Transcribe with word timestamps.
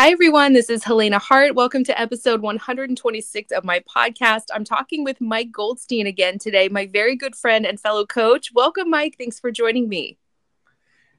Hi, 0.00 0.12
everyone. 0.12 0.54
This 0.54 0.70
is 0.70 0.82
Helena 0.82 1.18
Hart. 1.18 1.54
Welcome 1.54 1.84
to 1.84 2.00
episode 2.00 2.40
126 2.40 3.52
of 3.52 3.64
my 3.64 3.80
podcast. 3.80 4.44
I'm 4.50 4.64
talking 4.64 5.04
with 5.04 5.20
Mike 5.20 5.52
Goldstein 5.52 6.06
again 6.06 6.38
today, 6.38 6.70
my 6.70 6.86
very 6.86 7.14
good 7.14 7.36
friend 7.36 7.66
and 7.66 7.78
fellow 7.78 8.06
coach. 8.06 8.50
Welcome, 8.54 8.88
Mike. 8.88 9.16
Thanks 9.18 9.38
for 9.38 9.50
joining 9.50 9.90
me. 9.90 10.16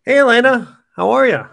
Hey, 0.03 0.15
Helena. 0.15 0.79
How 0.95 1.11
are 1.11 1.27
you? 1.27 1.45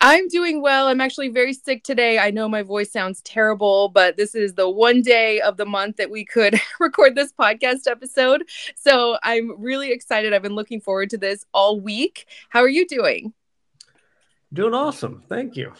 I'm 0.00 0.28
doing 0.28 0.62
well. 0.62 0.86
I'm 0.86 1.00
actually 1.00 1.30
very 1.30 1.52
sick 1.52 1.82
today. 1.82 2.20
I 2.20 2.30
know 2.30 2.48
my 2.48 2.62
voice 2.62 2.92
sounds 2.92 3.22
terrible, 3.22 3.88
but 3.88 4.16
this 4.16 4.36
is 4.36 4.54
the 4.54 4.70
one 4.70 5.02
day 5.02 5.40
of 5.40 5.56
the 5.56 5.66
month 5.66 5.96
that 5.96 6.12
we 6.12 6.24
could 6.24 6.60
record 6.78 7.16
this 7.16 7.32
podcast 7.32 7.88
episode. 7.88 8.44
So 8.76 9.18
I'm 9.24 9.60
really 9.60 9.90
excited. 9.90 10.32
I've 10.32 10.42
been 10.42 10.54
looking 10.54 10.80
forward 10.80 11.10
to 11.10 11.18
this 11.18 11.44
all 11.52 11.80
week. 11.80 12.28
How 12.50 12.60
are 12.60 12.68
you 12.68 12.86
doing? 12.86 13.32
Doing 14.52 14.74
awesome. 14.74 15.24
Thank 15.28 15.56
you. 15.56 15.72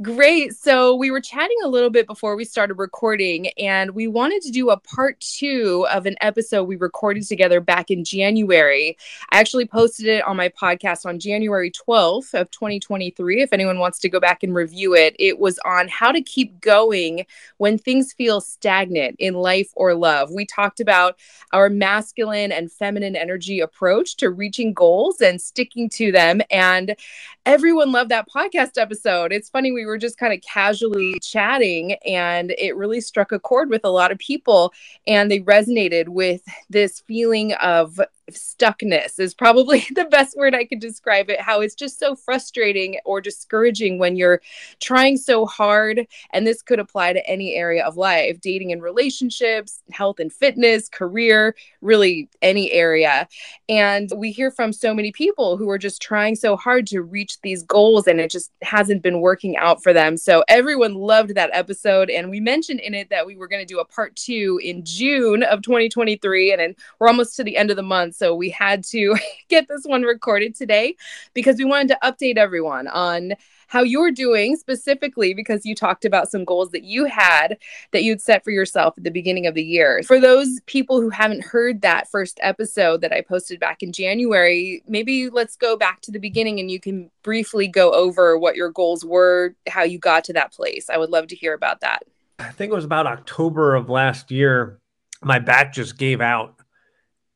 Great. 0.00 0.56
So 0.56 0.96
we 0.96 1.10
were 1.10 1.20
chatting 1.20 1.56
a 1.62 1.68
little 1.68 1.90
bit 1.90 2.06
before 2.06 2.34
we 2.34 2.44
started 2.44 2.74
recording, 2.74 3.48
and 3.58 3.92
we 3.92 4.08
wanted 4.08 4.42
to 4.42 4.50
do 4.50 4.70
a 4.70 4.76
part 4.76 5.20
two 5.20 5.86
of 5.92 6.06
an 6.06 6.16
episode 6.20 6.64
we 6.64 6.76
recorded 6.76 7.28
together 7.28 7.60
back 7.60 7.90
in 7.90 8.02
January. 8.02 8.96
I 9.30 9.38
actually 9.38 9.66
posted 9.66 10.06
it 10.06 10.26
on 10.26 10.36
my 10.36 10.48
podcast 10.48 11.06
on 11.06 11.20
January 11.20 11.70
12th 11.70 12.34
of 12.34 12.50
2023. 12.50 13.42
If 13.42 13.52
anyone 13.52 13.78
wants 13.78 14.00
to 14.00 14.08
go 14.08 14.18
back 14.18 14.42
and 14.42 14.54
review 14.54 14.94
it, 14.94 15.14
it 15.20 15.38
was 15.38 15.60
on 15.64 15.86
how 15.88 16.10
to 16.10 16.22
keep 16.22 16.60
going 16.60 17.26
when 17.58 17.78
things 17.78 18.12
feel 18.12 18.40
stagnant 18.40 19.16
in 19.18 19.34
life 19.34 19.70
or 19.76 19.94
love. 19.94 20.30
We 20.32 20.46
talked 20.46 20.80
about 20.80 21.16
our 21.52 21.68
masculine 21.68 22.50
and 22.50 22.72
feminine 22.72 23.14
energy 23.14 23.60
approach 23.60 24.16
to 24.16 24.30
reaching 24.30 24.72
goals 24.72 25.20
and 25.20 25.40
sticking 25.40 25.90
to 25.90 26.10
them. 26.10 26.40
And 26.50 26.96
everyone 27.44 27.92
loved 27.92 28.10
that 28.10 28.28
podcast 28.28 28.80
episode. 28.80 29.32
It's 29.32 29.50
funny, 29.50 29.72
we 29.72 29.84
were 29.84 29.98
just 29.98 30.18
kind 30.18 30.32
of 30.32 30.40
casually 30.40 31.18
chatting, 31.20 31.94
and 32.06 32.54
it 32.58 32.76
really 32.76 33.00
struck 33.00 33.32
a 33.32 33.38
chord 33.38 33.70
with 33.70 33.84
a 33.84 33.90
lot 33.90 34.12
of 34.12 34.18
people. 34.18 34.72
And 35.06 35.30
they 35.30 35.40
resonated 35.40 36.08
with 36.08 36.42
this 36.70 37.00
feeling 37.00 37.54
of 37.54 38.00
stuckness 38.34 39.18
is 39.18 39.34
probably 39.34 39.86
the 39.94 40.04
best 40.04 40.36
word 40.36 40.54
I 40.54 40.64
could 40.64 40.80
describe 40.80 41.30
it. 41.30 41.40
How 41.40 41.60
it's 41.60 41.74
just 41.74 41.98
so 41.98 42.14
frustrating 42.14 42.98
or 43.04 43.20
discouraging 43.20 43.98
when 43.98 44.16
you're 44.16 44.40
trying 44.80 45.16
so 45.16 45.46
hard. 45.46 46.06
And 46.32 46.46
this 46.46 46.62
could 46.62 46.78
apply 46.78 47.14
to 47.14 47.26
any 47.26 47.54
area 47.54 47.84
of 47.84 47.96
life 47.96 48.40
dating 48.40 48.72
and 48.72 48.82
relationships, 48.82 49.82
health 49.90 50.20
and 50.20 50.32
fitness, 50.32 50.88
career, 50.88 51.54
really 51.80 52.28
any 52.42 52.70
area. 52.72 53.28
And 53.68 54.10
we 54.14 54.32
hear 54.32 54.50
from 54.50 54.72
so 54.72 54.94
many 54.94 55.12
people 55.12 55.56
who 55.56 55.70
are 55.70 55.78
just 55.78 56.02
trying 56.02 56.34
so 56.34 56.56
hard 56.56 56.86
to 56.88 57.02
reach 57.02 57.40
these 57.40 57.62
goals 57.62 58.06
and 58.06 58.20
it 58.20 58.30
just 58.30 58.50
hasn't 58.62 59.02
been 59.02 59.20
working 59.20 59.56
out 59.56 59.82
for 59.82 59.92
them. 59.92 60.16
So 60.16 60.44
everyone 60.48 60.94
loved 60.94 61.34
that 61.34 61.50
episode. 61.52 62.10
And 62.10 62.30
we 62.30 62.40
mentioned 62.40 62.80
in 62.80 62.94
it 62.94 63.10
that 63.10 63.26
we 63.26 63.36
were 63.36 63.48
going 63.48 63.62
to 63.62 63.74
do 63.74 63.80
a 63.80 63.84
part 63.84 64.14
two 64.16 64.60
in 64.62 64.84
June 64.84 65.42
of 65.42 65.62
2023. 65.62 66.52
And, 66.52 66.76
we're 66.98 67.08
almost 67.08 67.36
to 67.36 67.44
the 67.44 67.56
end 67.56 67.70
of 67.70 67.76
the 67.76 67.82
month. 67.82 68.16
So 68.22 68.36
we 68.36 68.50
had 68.50 68.84
to 68.84 69.16
get 69.48 69.66
this 69.66 69.82
one 69.84 70.02
recorded 70.02 70.54
today 70.54 70.94
because 71.34 71.56
we 71.56 71.64
wanted 71.64 71.88
to 71.88 71.98
update 72.04 72.36
everyone 72.36 72.86
on 72.86 73.32
how 73.66 73.82
you're 73.82 74.12
doing 74.12 74.54
specifically 74.54 75.34
because 75.34 75.66
you 75.66 75.74
talked 75.74 76.04
about 76.04 76.30
some 76.30 76.44
goals 76.44 76.70
that 76.70 76.84
you 76.84 77.06
had 77.06 77.58
that 77.90 78.04
you'd 78.04 78.20
set 78.20 78.44
for 78.44 78.52
yourself 78.52 78.96
at 78.96 79.02
the 79.02 79.10
beginning 79.10 79.48
of 79.48 79.54
the 79.54 79.64
year. 79.64 80.04
For 80.04 80.20
those 80.20 80.60
people 80.66 81.00
who 81.00 81.10
haven't 81.10 81.42
heard 81.42 81.82
that 81.82 82.08
first 82.08 82.38
episode 82.42 83.00
that 83.00 83.12
I 83.12 83.22
posted 83.22 83.58
back 83.58 83.82
in 83.82 83.90
January, 83.90 84.84
maybe 84.86 85.28
let's 85.28 85.56
go 85.56 85.76
back 85.76 86.00
to 86.02 86.12
the 86.12 86.20
beginning 86.20 86.60
and 86.60 86.70
you 86.70 86.78
can 86.78 87.10
briefly 87.24 87.66
go 87.66 87.92
over 87.92 88.38
what 88.38 88.54
your 88.54 88.70
goals 88.70 89.04
were, 89.04 89.56
how 89.68 89.82
you 89.82 89.98
got 89.98 90.22
to 90.24 90.32
that 90.34 90.52
place. 90.52 90.88
I 90.88 90.96
would 90.96 91.10
love 91.10 91.26
to 91.26 91.34
hear 91.34 91.54
about 91.54 91.80
that. 91.80 92.04
I 92.38 92.50
think 92.50 92.70
it 92.70 92.76
was 92.76 92.84
about 92.84 93.08
October 93.08 93.74
of 93.74 93.90
last 93.90 94.30
year. 94.30 94.78
My 95.24 95.40
back 95.40 95.72
just 95.72 95.98
gave 95.98 96.20
out 96.20 96.61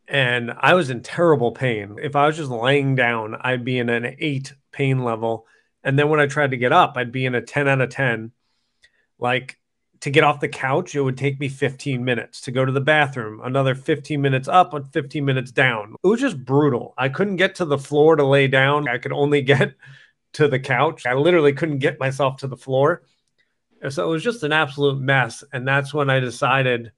and 0.09 0.53
I 0.59 0.75
was 0.75 0.91
in 0.91 1.03
terrible 1.03 1.53
pain. 1.53 1.97
If 2.01 2.15
I 2.15 2.27
was 2.27 2.37
just 2.37 2.51
laying 2.51 2.95
down, 2.95 3.37
I'd 3.41 3.65
be 3.65 3.79
in 3.79 3.89
an 3.89 4.17
eight 4.19 4.55
pain 4.73 5.03
level. 5.03 5.47
And 5.83 5.99
then 5.99 6.09
when 6.09 6.21
I 6.21 6.27
tried 6.27 6.53
to 6.53 6.57
get 6.57 6.73
up, 6.73 6.95
I'd 6.97 7.13
be 7.13 7.27
in 7.27 7.35
a 7.35 7.43
10 7.43 7.69
out 7.69 7.81
of 7.81 7.91
10. 7.91 8.33
Like 9.19 9.59
to 10.01 10.11
get 10.11 10.25
off 10.25 10.41
the 10.41 10.49
couch, 10.49 10.95
it 10.95 11.01
would 11.01 11.19
take 11.19 11.41
me 11.41 11.49
15 11.49 12.05
minutes 12.05 12.43
to 12.43 12.53
go 12.53 12.65
to 12.65 12.73
the 12.73 12.81
bathroom, 12.81 13.41
another 13.43 13.75
15 13.75 14.21
minutes 14.21 14.47
up 14.47 14.75
and 14.75 14.93
15 14.93 15.25
minutes 15.25 15.51
down. 15.51 15.95
It 16.05 16.07
was 16.07 16.21
just 16.21 16.45
brutal. 16.45 16.95
I 16.97 17.09
couldn't 17.09 17.37
get 17.37 17.57
to 17.57 17.65
the 17.65 17.79
floor 17.79 18.15
to 18.17 18.25
lay 18.25 18.47
down. 18.47 18.89
I 18.89 18.99
could 18.99 19.13
only 19.13 19.43
get 19.43 19.75
to 20.35 20.49
the 20.49 20.61
couch. 20.61 21.07
I 21.07 21.15
literally 21.15 21.53
couldn't 21.53 21.79
get 21.79 21.99
myself 21.99 22.37
to 22.39 22.47
the 22.47 22.57
floor. 22.57 23.03
So 23.89 24.05
it 24.05 24.11
was 24.11 24.23
just 24.23 24.43
an 24.43 24.53
absolute 24.53 25.01
mess. 25.01 25.43
And 25.53 25.67
that's 25.67 25.93
when 25.93 26.11
I 26.11 26.21
decided 26.21 26.93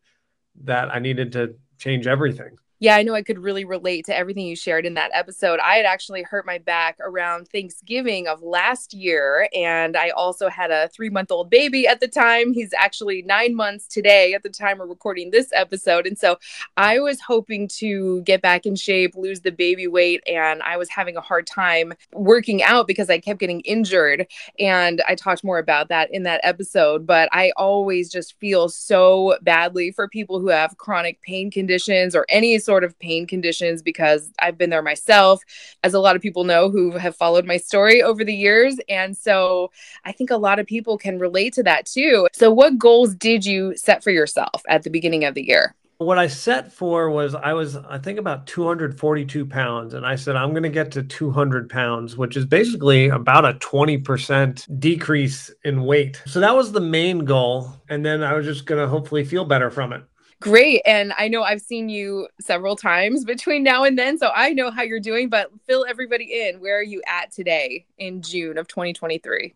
that 0.64 0.94
I 0.94 0.98
needed 0.98 1.32
to 1.32 1.54
change 1.78 2.06
everything 2.06 2.58
yeah, 2.80 2.94
I 2.94 3.02
know 3.02 3.14
I 3.14 3.22
could 3.22 3.40
really 3.40 3.64
relate 3.64 4.04
to 4.06 4.16
everything 4.16 4.46
you 4.46 4.54
shared 4.54 4.86
in 4.86 4.94
that 4.94 5.10
episode. 5.12 5.58
I 5.58 5.76
had 5.76 5.86
actually 5.86 6.22
hurt 6.22 6.46
my 6.46 6.58
back 6.58 6.96
around 7.00 7.48
Thanksgiving 7.48 8.28
of 8.28 8.40
last 8.40 8.94
year. 8.94 9.48
And 9.52 9.96
I 9.96 10.10
also 10.10 10.48
had 10.48 10.70
a 10.70 10.88
three 10.88 11.10
month 11.10 11.32
old 11.32 11.50
baby 11.50 11.88
at 11.88 11.98
the 11.98 12.06
time. 12.06 12.52
He's 12.52 12.72
actually 12.72 13.22
nine 13.22 13.56
months 13.56 13.88
today 13.88 14.32
at 14.32 14.44
the 14.44 14.48
time 14.48 14.78
we're 14.78 14.86
recording 14.86 15.30
this 15.30 15.50
episode. 15.52 16.06
And 16.06 16.16
so 16.16 16.38
I 16.76 17.00
was 17.00 17.20
hoping 17.20 17.66
to 17.78 18.22
get 18.22 18.42
back 18.42 18.64
in 18.64 18.76
shape, 18.76 19.16
lose 19.16 19.40
the 19.40 19.50
baby 19.50 19.88
weight. 19.88 20.22
And 20.28 20.62
I 20.62 20.76
was 20.76 20.88
having 20.88 21.16
a 21.16 21.20
hard 21.20 21.48
time 21.48 21.94
working 22.12 22.62
out 22.62 22.86
because 22.86 23.10
I 23.10 23.18
kept 23.18 23.40
getting 23.40 23.60
injured. 23.60 24.28
And 24.60 25.02
I 25.08 25.16
talked 25.16 25.42
more 25.42 25.58
about 25.58 25.88
that 25.88 26.12
in 26.12 26.22
that 26.24 26.40
episode. 26.44 27.08
But 27.08 27.28
I 27.32 27.50
always 27.56 28.08
just 28.08 28.38
feel 28.38 28.68
so 28.68 29.36
badly 29.42 29.90
for 29.90 30.06
people 30.06 30.38
who 30.38 30.48
have 30.48 30.78
chronic 30.78 31.20
pain 31.22 31.50
conditions 31.50 32.14
or 32.14 32.24
any 32.28 32.58
sort 32.68 32.84
of 32.84 32.98
pain 32.98 33.26
conditions 33.26 33.80
because 33.80 34.30
I've 34.40 34.58
been 34.58 34.68
there 34.68 34.82
myself, 34.82 35.42
as 35.82 35.94
a 35.94 36.00
lot 36.00 36.16
of 36.16 36.20
people 36.20 36.44
know 36.44 36.68
who 36.68 36.90
have 36.98 37.16
followed 37.16 37.46
my 37.46 37.56
story 37.56 38.02
over 38.02 38.26
the 38.26 38.34
years. 38.34 38.76
And 38.90 39.16
so 39.16 39.70
I 40.04 40.12
think 40.12 40.30
a 40.30 40.36
lot 40.36 40.58
of 40.58 40.66
people 40.66 40.98
can 40.98 41.18
relate 41.18 41.54
to 41.54 41.62
that 41.62 41.86
too. 41.86 42.28
So, 42.34 42.52
what 42.52 42.76
goals 42.76 43.14
did 43.14 43.46
you 43.46 43.74
set 43.74 44.04
for 44.04 44.10
yourself 44.10 44.60
at 44.68 44.82
the 44.82 44.90
beginning 44.90 45.24
of 45.24 45.32
the 45.32 45.46
year? 45.46 45.74
What 45.96 46.18
I 46.18 46.26
set 46.26 46.70
for 46.70 47.08
was 47.08 47.34
I 47.34 47.54
was, 47.54 47.74
I 47.76 47.96
think, 47.96 48.18
about 48.18 48.46
242 48.46 49.46
pounds. 49.46 49.94
And 49.94 50.04
I 50.04 50.14
said, 50.14 50.36
I'm 50.36 50.50
going 50.50 50.62
to 50.62 50.68
get 50.68 50.92
to 50.92 51.02
200 51.02 51.70
pounds, 51.70 52.18
which 52.18 52.36
is 52.36 52.44
basically 52.44 53.08
about 53.08 53.46
a 53.46 53.54
20% 53.54 54.78
decrease 54.78 55.50
in 55.64 55.82
weight. 55.84 56.22
So 56.26 56.38
that 56.38 56.54
was 56.54 56.70
the 56.70 56.80
main 56.80 57.24
goal. 57.24 57.72
And 57.88 58.04
then 58.04 58.22
I 58.22 58.34
was 58.34 58.44
just 58.44 58.66
going 58.66 58.80
to 58.80 58.86
hopefully 58.86 59.24
feel 59.24 59.46
better 59.46 59.70
from 59.70 59.94
it. 59.94 60.04
Great. 60.40 60.82
And 60.86 61.12
I 61.18 61.26
know 61.26 61.42
I've 61.42 61.60
seen 61.60 61.88
you 61.88 62.28
several 62.40 62.76
times 62.76 63.24
between 63.24 63.64
now 63.64 63.84
and 63.84 63.98
then. 63.98 64.18
So 64.18 64.30
I 64.34 64.52
know 64.52 64.70
how 64.70 64.82
you're 64.82 65.00
doing, 65.00 65.28
but 65.28 65.50
fill 65.66 65.84
everybody 65.88 66.46
in. 66.46 66.60
Where 66.60 66.78
are 66.78 66.82
you 66.82 67.02
at 67.08 67.32
today 67.32 67.86
in 67.98 68.22
June 68.22 68.56
of 68.56 68.68
2023? 68.68 69.52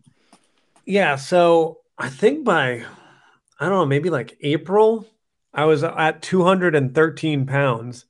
Yeah. 0.85 1.15
So 1.15 1.79
I 1.97 2.09
think 2.09 2.43
by, 2.43 2.83
I 3.59 3.65
don't 3.65 3.69
know, 3.69 3.85
maybe 3.85 4.09
like 4.09 4.37
April, 4.41 5.07
I 5.53 5.65
was 5.65 5.83
at 5.83 6.21
213 6.21 7.45
pounds. 7.45 8.05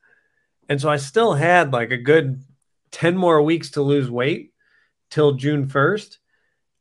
And 0.67 0.81
so 0.81 0.89
I 0.89 0.97
still 0.97 1.33
had 1.33 1.73
like 1.73 1.91
a 1.91 1.97
good 1.97 2.43
10 2.91 3.15
more 3.17 3.41
weeks 3.41 3.69
to 3.71 3.83
lose 3.83 4.09
weight 4.09 4.53
till 5.11 5.33
June 5.33 5.67
1st. 5.67 6.17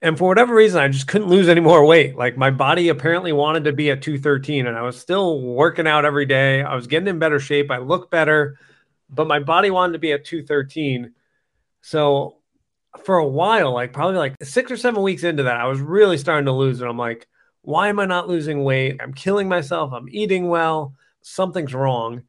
And 0.03 0.19
for 0.19 0.27
whatever 0.27 0.53
reason, 0.53 0.81
I 0.81 0.89
just 0.89 1.07
couldn't 1.07 1.29
lose 1.29 1.49
any 1.49 1.61
more 1.61 1.87
weight. 1.87 2.17
Like 2.17 2.37
my 2.37 2.51
body 2.51 2.89
apparently 2.89 3.33
wanted 3.33 3.65
to 3.65 3.73
be 3.73 3.91
at 3.91 4.03
213, 4.03 4.67
and 4.67 4.77
I 4.77 4.83
was 4.83 5.01
still 5.01 5.41
working 5.41 5.87
out 5.87 6.05
every 6.05 6.27
day. 6.27 6.61
I 6.61 6.75
was 6.75 6.89
getting 6.89 7.07
in 7.07 7.21
better 7.21 7.39
shape. 7.39 7.71
I 7.71 7.79
looked 7.79 8.11
better, 8.11 8.59
but 9.09 9.29
my 9.29 9.39
body 9.39 9.71
wanted 9.71 9.93
to 9.93 10.01
be 10.01 10.11
at 10.13 10.25
213. 10.25 11.13
So 11.83 12.39
for 13.05 13.17
a 13.17 13.27
while, 13.27 13.73
like 13.73 13.93
probably 13.93 14.19
like 14.19 14.35
six 14.43 14.73
or 14.73 14.77
seven 14.77 15.03
weeks 15.03 15.23
into 15.23 15.45
that, 15.45 15.61
I 15.61 15.67
was 15.67 15.81
really 15.81 16.19
starting 16.19 16.47
to 16.47 16.53
lose 16.53 16.81
it. 16.81 16.87
I'm 16.87 16.99
like, 16.99 17.29
why 17.63 17.89
am 17.89 18.01
I 18.01 18.07
not 18.07 18.29
losing 18.29 18.65
weight? 18.65 19.01
I'm 19.01 19.15
killing 19.15 19.49
myself. 19.49 19.93
I'm 19.93 20.09
eating 20.11 20.49
well, 20.49 20.95
something's 21.23 21.75
wrong. 21.75 22.23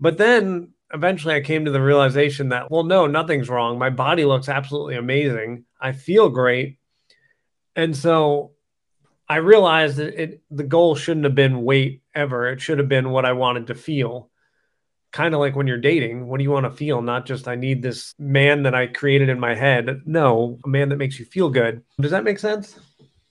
But 0.00 0.16
then 0.16 0.72
eventually 0.92 1.34
I 1.34 1.42
came 1.42 1.66
to 1.66 1.70
the 1.70 1.82
realization 1.82 2.48
that, 2.48 2.70
well, 2.70 2.84
no, 2.84 3.06
nothing's 3.06 3.50
wrong. 3.50 3.78
My 3.78 3.90
body 3.90 4.24
looks 4.24 4.48
absolutely 4.48 4.96
amazing. 4.96 5.66
I 5.78 5.92
feel 5.92 6.30
great. 6.30 6.78
And 7.76 7.96
so 7.96 8.52
I 9.28 9.36
realized 9.36 9.96
that 9.98 10.20
it, 10.20 10.42
the 10.50 10.64
goal 10.64 10.96
shouldn't 10.96 11.24
have 11.24 11.34
been 11.34 11.62
weight 11.62 12.02
ever. 12.14 12.48
It 12.48 12.60
should 12.60 12.78
have 12.78 12.88
been 12.88 13.10
what 13.10 13.24
I 13.24 13.32
wanted 13.32 13.68
to 13.68 13.74
feel. 13.74 14.30
Kind 15.12 15.34
of 15.34 15.40
like 15.40 15.56
when 15.56 15.66
you're 15.66 15.78
dating, 15.78 16.26
what 16.26 16.38
do 16.38 16.44
you 16.44 16.50
want 16.50 16.66
to 16.66 16.70
feel? 16.70 17.02
Not 17.02 17.26
just 17.26 17.48
I 17.48 17.56
need 17.56 17.82
this 17.82 18.14
man 18.18 18.62
that 18.64 18.74
I 18.74 18.86
created 18.86 19.28
in 19.28 19.40
my 19.40 19.54
head. 19.54 20.02
No, 20.04 20.58
a 20.64 20.68
man 20.68 20.88
that 20.88 20.96
makes 20.96 21.18
you 21.18 21.24
feel 21.24 21.48
good. 21.48 21.82
Does 22.00 22.10
that 22.10 22.24
make 22.24 22.38
sense? 22.38 22.78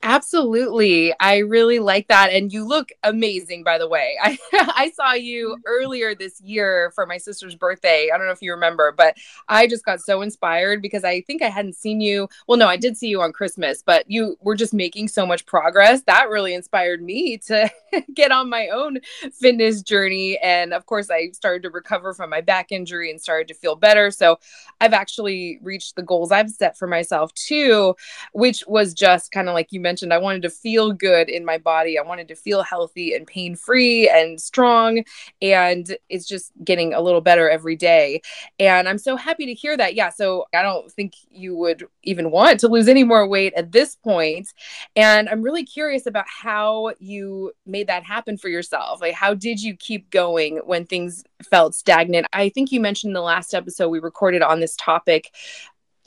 Absolutely. 0.02 1.14
I 1.20 1.40
really 1.40 1.80
like 1.80 2.08
that. 2.08 2.32
And 2.32 2.54
you 2.54 2.66
look 2.66 2.90
amazing, 3.04 3.64
by 3.66 3.78
the 3.78 3.88
way. 3.88 4.18
I, 4.24 4.38
I 4.54 4.92
saw 4.92 5.12
you 5.12 5.58
earlier 5.66 6.16
this 6.16 6.40
year 6.40 6.92
for 6.96 7.06
my 7.06 7.18
sister's 7.18 7.54
birthday. 7.54 8.10
I 8.14 8.18
don't 8.18 8.26
know 8.26 8.32
if 8.32 8.42
you 8.42 8.52
remember, 8.52 8.94
but 8.94 9.18
I 9.50 9.68
just 9.68 9.84
got 9.84 10.00
so 10.00 10.22
inspired 10.22 10.82
because 10.82 11.04
I 11.04 11.20
think 11.22 11.42
I 11.42 11.50
hadn't 11.50 11.76
seen 11.76 12.00
you. 12.00 12.30
Well, 12.48 12.58
no, 12.58 12.68
I 12.68 12.78
did 12.78 12.96
see 12.96 13.10
you 13.10 13.22
on 13.22 13.34
Christmas, 13.34 13.84
but 13.84 14.10
you 14.10 14.38
were 14.40 14.56
just 14.56 14.74
making 14.74 15.10
so 15.10 15.26
much 15.26 15.46
progress. 15.46 16.02
That 16.04 16.30
really 16.30 16.54
inspired 16.54 17.02
me 17.02 17.38
to 17.48 17.70
get 18.14 18.32
on 18.32 18.50
my 18.50 18.70
own 18.70 19.00
fitness 19.34 19.82
journey. 19.82 20.38
And 20.38 20.74
of 20.74 20.86
course, 20.86 21.10
I 21.12 21.32
started 21.32 21.64
to 21.64 21.70
recover 21.72 22.14
from 22.14 22.30
my 22.30 22.40
back 22.40 22.72
injury 22.72 23.12
and 23.12 23.20
started 23.20 23.50
to 23.50 23.54
feel 23.54 23.76
better. 23.76 24.12
So 24.12 24.40
I've 24.80 24.94
actually 24.94 25.60
reached 25.62 25.98
the 25.98 26.04
goals 26.04 26.32
I've 26.32 26.50
set 26.50 26.78
for 26.78 26.88
myself 26.88 27.34
too, 27.34 27.98
which 28.32 28.64
was 28.66 28.94
just 28.94 29.34
kind 29.34 29.50
of 29.50 29.54
like 29.54 29.74
you 29.74 29.80
mentioned 29.80 29.89
mentioned, 29.90 30.14
I 30.14 30.20
wanted 30.20 30.44
to 30.44 30.52
feel 30.52 30.92
good 30.92 31.30
in 31.30 31.44
my 31.44 31.58
body. 31.58 31.98
I 31.98 32.04
wanted 32.04 32.28
to 32.28 32.36
feel 32.36 32.62
healthy 32.62 33.16
and 33.16 33.26
pain 33.26 33.56
free 33.56 34.08
and 34.08 34.40
strong. 34.40 35.04
And 35.42 35.98
it's 36.10 36.28
just 36.28 36.52
getting 36.64 36.94
a 36.94 37.02
little 37.02 37.22
better 37.22 37.50
every 37.50 37.76
day. 37.76 38.22
And 38.60 38.88
I'm 38.88 39.00
so 39.00 39.16
happy 39.16 39.48
to 39.48 39.54
hear 39.56 39.76
that. 39.76 39.96
Yeah. 39.96 40.10
So 40.10 40.46
I 40.54 40.62
don't 40.62 40.92
think 40.92 41.14
you 41.32 41.56
would 41.56 41.88
even 42.04 42.30
want 42.30 42.60
to 42.60 42.68
lose 42.68 42.88
any 42.88 43.04
more 43.04 43.28
weight 43.28 43.54
at 43.56 43.72
this 43.72 43.96
point. 43.96 44.54
And 44.96 45.28
I'm 45.28 45.42
really 45.42 45.66
curious 45.66 46.06
about 46.06 46.26
how 46.28 46.94
you 47.00 47.52
made 47.66 47.88
that 47.88 48.04
happen 48.04 48.38
for 48.38 48.50
yourself. 48.50 49.02
Like, 49.02 49.16
how 49.16 49.34
did 49.34 49.60
you 49.60 49.76
keep 49.76 50.12
going 50.12 50.58
when 50.58 50.86
things 50.86 51.24
felt 51.50 51.74
stagnant? 51.74 52.28
I 52.32 52.50
think 52.50 52.72
you 52.72 52.80
mentioned 52.80 53.16
the 53.16 53.22
last 53.22 53.56
episode 53.56 53.90
we 53.90 54.00
recorded 54.00 54.44
on 54.44 54.60
this 54.60 54.76
topic 54.76 55.32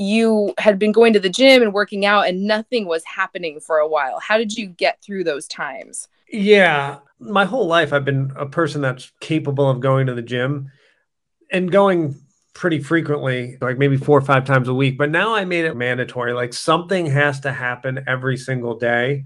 you 0.03 0.55
had 0.59 0.79
been 0.79 0.93
going 0.93 1.13
to 1.13 1.21
the 1.21 1.29
gym 1.29 1.63
and 1.63 1.73
working 1.73 2.05
out 2.05 2.27
and 2.29 2.45
nothing 2.45 2.87
was 2.87 3.05
happening 3.05 3.61
for 3.61 3.79
a 3.79 3.89
while. 3.89 4.21
How 4.21 4.39
did 4.39 4.57
you 4.57 4.67
get 4.67 5.03
through 5.03 5.25
those 5.25 5.47
times? 5.47 6.09
Yeah, 6.29 6.99
my 7.19 7.45
whole 7.45 7.67
life 7.67 7.93
I've 7.93 8.05
been 8.05 8.33
a 8.37 8.47
person 8.47 8.81
that's 8.81 9.13
capable 9.21 9.69
of 9.69 9.81
going 9.81 10.07
to 10.07 10.15
the 10.15 10.23
gym 10.23 10.71
and 11.51 11.71
going 11.71 12.17
pretty 12.55 12.81
frequently, 12.81 13.57
like 13.61 13.79
maybe 13.79 13.97
four 13.97 14.19
or 14.19 14.23
five 14.23 14.45
times 14.45 14.69
a 14.69 14.75
week. 14.75 14.99
But 14.99 15.11
now 15.11 15.35
I 15.35 15.45
made 15.45 15.65
it 15.65 15.77
mandatory. 15.77 16.33
Like 16.33 16.53
something 16.53 17.07
has 17.07 17.41
to 17.41 17.53
happen 17.53 18.05
every 18.07 18.37
single 18.37 18.79
day. 18.79 19.25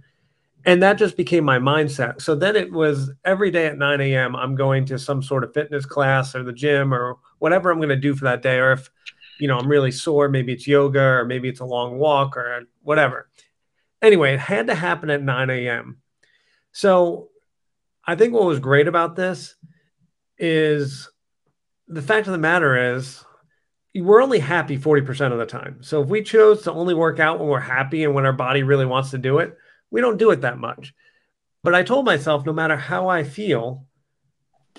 And 0.64 0.82
that 0.82 0.98
just 0.98 1.16
became 1.16 1.44
my 1.44 1.60
mindset. 1.60 2.20
So 2.20 2.34
then 2.34 2.56
it 2.56 2.72
was 2.72 3.12
every 3.24 3.52
day 3.52 3.66
at 3.66 3.78
9 3.78 4.00
a.m., 4.00 4.34
I'm 4.34 4.56
going 4.56 4.84
to 4.86 4.98
some 4.98 5.22
sort 5.22 5.44
of 5.44 5.54
fitness 5.54 5.86
class 5.86 6.34
or 6.34 6.42
the 6.42 6.52
gym 6.52 6.92
or 6.92 7.18
whatever 7.38 7.70
I'm 7.70 7.78
going 7.78 7.88
to 7.90 7.96
do 7.96 8.16
for 8.16 8.24
that 8.24 8.42
day. 8.42 8.58
Or 8.58 8.72
if 8.72 8.90
you 9.38 9.48
know, 9.48 9.58
I'm 9.58 9.68
really 9.68 9.92
sore. 9.92 10.28
Maybe 10.28 10.52
it's 10.52 10.66
yoga 10.66 11.00
or 11.00 11.24
maybe 11.24 11.48
it's 11.48 11.60
a 11.60 11.64
long 11.64 11.98
walk 11.98 12.36
or 12.36 12.62
whatever. 12.82 13.28
Anyway, 14.02 14.34
it 14.34 14.40
had 14.40 14.68
to 14.68 14.74
happen 14.74 15.10
at 15.10 15.22
9 15.22 15.50
a.m. 15.50 15.98
So 16.72 17.28
I 18.04 18.14
think 18.14 18.34
what 18.34 18.44
was 18.44 18.60
great 18.60 18.88
about 18.88 19.16
this 19.16 19.56
is 20.38 21.08
the 21.88 22.02
fact 22.02 22.26
of 22.26 22.32
the 22.32 22.38
matter 22.38 22.94
is 22.94 23.24
we're 23.94 24.22
only 24.22 24.38
happy 24.38 24.78
40% 24.78 25.32
of 25.32 25.38
the 25.38 25.46
time. 25.46 25.82
So 25.82 26.02
if 26.02 26.08
we 26.08 26.22
chose 26.22 26.62
to 26.62 26.72
only 26.72 26.94
work 26.94 27.18
out 27.18 27.38
when 27.38 27.48
we're 27.48 27.60
happy 27.60 28.04
and 28.04 28.14
when 28.14 28.26
our 28.26 28.32
body 28.32 28.62
really 28.62 28.84
wants 28.84 29.10
to 29.10 29.18
do 29.18 29.38
it, 29.38 29.56
we 29.90 30.00
don't 30.00 30.18
do 30.18 30.30
it 30.30 30.42
that 30.42 30.58
much. 30.58 30.94
But 31.62 31.74
I 31.74 31.82
told 31.82 32.04
myself 32.04 32.44
no 32.44 32.52
matter 32.52 32.76
how 32.76 33.08
I 33.08 33.24
feel, 33.24 33.86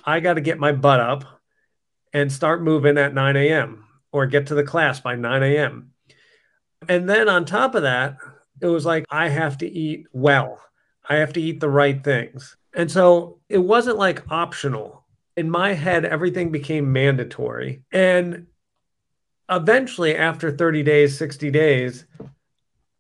I 0.06 0.20
got 0.20 0.36
to 0.36 0.42
get 0.42 0.60
my 0.60 0.72
butt 0.72 1.00
up 1.00 1.24
and 2.14 2.32
start 2.32 2.62
moving 2.62 2.98
at 2.98 3.14
9 3.14 3.36
a.m 3.36 3.87
or 4.18 4.26
get 4.26 4.48
to 4.48 4.56
the 4.56 4.64
class 4.64 5.00
by 5.00 5.16
9 5.16 5.44
a.m. 5.44 5.92
And 6.90 7.10
then 7.10 7.30
on 7.30 7.46
top 7.46 7.76
of 7.76 7.84
that, 7.84 8.18
it 8.62 8.68
was 8.68 8.86
like, 8.86 9.06
I 9.10 9.30
have 9.30 9.58
to 9.60 9.68
eat 9.68 10.08
well, 10.12 10.60
I 11.08 11.18
have 11.18 11.34
to 11.34 11.42
eat 11.42 11.60
the 11.60 11.70
right 11.70 12.04
things. 12.04 12.58
And 12.74 12.92
so 12.92 13.40
it 13.50 13.60
wasn't 13.60 13.98
like 13.98 14.30
optional. 14.30 15.04
In 15.36 15.50
my 15.50 15.74
head, 15.74 16.04
everything 16.04 16.52
became 16.52 16.92
mandatory. 16.92 17.84
And 17.92 18.48
eventually, 19.50 20.16
after 20.16 20.52
30 20.52 20.84
days, 20.84 21.18
60 21.18 21.52
days, 21.52 22.06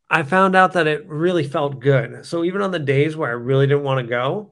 I 0.10 0.24
found 0.24 0.56
out 0.56 0.74
that 0.74 0.88
it 0.88 1.08
really 1.08 1.44
felt 1.44 1.80
good. 1.80 2.26
So 2.26 2.44
even 2.44 2.62
on 2.62 2.72
the 2.72 2.80
days 2.80 3.18
where 3.18 3.30
I 3.30 3.34
really 3.34 3.68
didn't 3.68 3.84
want 3.84 4.00
to 4.00 4.10
go, 4.10 4.52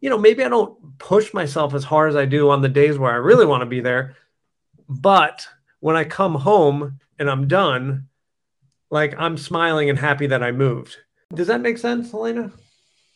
you 0.00 0.10
know, 0.10 0.18
maybe 0.18 0.42
I 0.44 0.48
don't 0.48 0.98
push 0.98 1.32
myself 1.32 1.74
as 1.74 1.84
hard 1.84 2.10
as 2.10 2.16
I 2.16 2.24
do 2.24 2.50
on 2.50 2.62
the 2.62 2.68
days 2.68 2.98
where 2.98 3.12
I 3.12 3.16
really 3.16 3.46
want 3.46 3.62
to 3.62 3.66
be 3.66 3.80
there, 3.80 4.16
but 4.88 5.46
when 5.86 5.94
I 5.94 6.02
come 6.02 6.34
home 6.34 6.98
and 7.16 7.30
I'm 7.30 7.46
done, 7.46 8.08
like 8.90 9.14
I'm 9.16 9.38
smiling 9.38 9.88
and 9.88 9.96
happy 9.96 10.26
that 10.26 10.42
I 10.42 10.50
moved. 10.50 10.96
Does 11.32 11.46
that 11.46 11.60
make 11.60 11.78
sense, 11.78 12.10
Helena? 12.10 12.50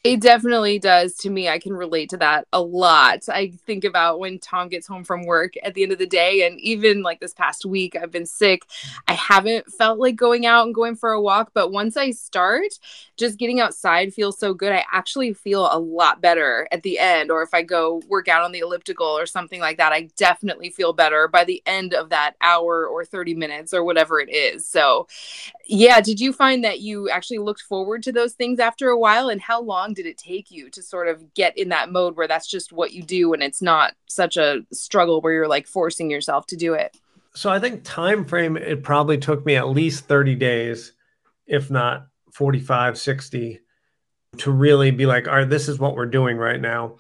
It 0.03 0.23
definitely 0.23 0.79
does 0.79 1.15
to 1.17 1.29
me. 1.29 1.51
I 1.51 1.59
can 1.59 1.75
relate 1.75 2.09
to 2.11 2.17
that 2.17 2.47
a 2.55 2.63
lot. 2.63 3.29
I 3.29 3.53
think 3.67 3.85
about 3.85 4.19
when 4.19 4.39
Tom 4.39 4.71
gets 4.71 4.87
home 4.87 5.05
from 5.05 5.27
work 5.27 5.53
at 5.63 5.75
the 5.75 5.83
end 5.83 5.93
of 5.93 5.99
the 5.99 6.07
day, 6.07 6.47
and 6.47 6.59
even 6.59 7.03
like 7.03 7.21
this 7.21 7.35
past 7.35 7.67
week, 7.67 7.95
I've 7.95 8.11
been 8.11 8.25
sick. 8.25 8.63
I 9.09 9.13
haven't 9.13 9.71
felt 9.71 9.99
like 9.99 10.17
going 10.17 10.47
out 10.47 10.65
and 10.65 10.75
going 10.75 10.97
for 10.97 11.11
a 11.11 11.21
walk, 11.21 11.51
but 11.53 11.71
once 11.71 11.99
I 11.99 12.13
start, 12.13 12.79
just 13.19 13.39
getting 13.39 13.61
outside 13.61 14.15
feels 14.15 14.39
so 14.39 14.55
good. 14.55 14.73
I 14.73 14.87
actually 14.91 15.35
feel 15.35 15.69
a 15.71 15.79
lot 15.79 16.23
better 16.23 16.67
at 16.73 16.83
the 16.83 16.99
end. 16.99 17.31
Or 17.31 17.43
if 17.43 17.53
I 17.53 17.63
go 17.63 18.01
work 18.09 18.27
out 18.27 18.43
on 18.43 18.53
the 18.53 18.61
elliptical 18.61 19.07
or 19.07 19.27
something 19.27 19.61
like 19.61 19.77
that, 19.77 19.93
I 19.93 20.09
definitely 20.17 20.71
feel 20.71 20.95
better 20.95 21.29
by 21.29 21.45
the 21.45 21.63
end 21.67 21.93
of 21.93 22.09
that 22.09 22.37
hour 22.41 22.87
or 22.87 23.05
30 23.05 23.35
minutes 23.35 23.75
or 23.75 23.85
whatever 23.85 24.19
it 24.19 24.31
is. 24.31 24.67
So, 24.67 25.09
yeah, 25.67 26.01
did 26.01 26.21
you 26.21 26.33
find 26.33 26.65
that 26.65 26.81
you 26.81 27.11
actually 27.11 27.39
looked 27.39 27.61
forward 27.61 28.03
to 28.05 28.13
those 28.13 28.33
things 28.33 28.59
after 28.59 28.89
a 28.89 28.99
while? 28.99 29.29
And 29.29 29.43
how 29.43 29.61
long 29.61 29.90
did 29.95 30.07
it 30.07 30.19
take 30.19 30.51
you 30.51 30.71
to 30.71 30.83
sort 30.83 31.09
of 31.09 31.35
get 31.35 31.57
in 31.57 31.69
that 31.71 31.91
mode 31.91 32.17
where 32.17 32.29
that's 32.29 32.47
just 32.47 32.73
what 32.73 32.93
you 32.93 33.03
do 33.03 33.33
and 33.33 33.43
it's 33.43 33.63
not 33.63 33.95
such 34.09 34.37
a 34.37 34.63
struggle 34.73 35.21
where 35.21 35.33
you're 35.33 35.49
like 35.49 35.67
forcing 35.67 36.11
yourself 36.11 36.47
to 36.47 36.57
do 36.57 36.75
it? 36.75 36.97
So 37.35 37.51
I 37.51 37.59
think 37.59 37.83
time 37.85 38.25
frame 38.25 38.57
it 38.57 38.83
probably 38.83 39.19
took 39.19 39.47
me 39.47 39.57
at 39.57 39.69
least 39.69 40.07
30 40.07 40.35
days 40.35 40.93
if 41.47 41.71
not 41.71 42.07
45, 42.33 42.97
60 42.99 43.61
to 44.39 44.51
really 44.51 44.91
be 44.91 45.07
like, 45.07 45.27
all 45.27 45.35
right, 45.35 45.49
this 45.49 45.69
is 45.69 45.79
what 45.79 45.97
we're 45.97 46.07
doing 46.07 46.37
right 46.37 46.61
now. 46.61 46.97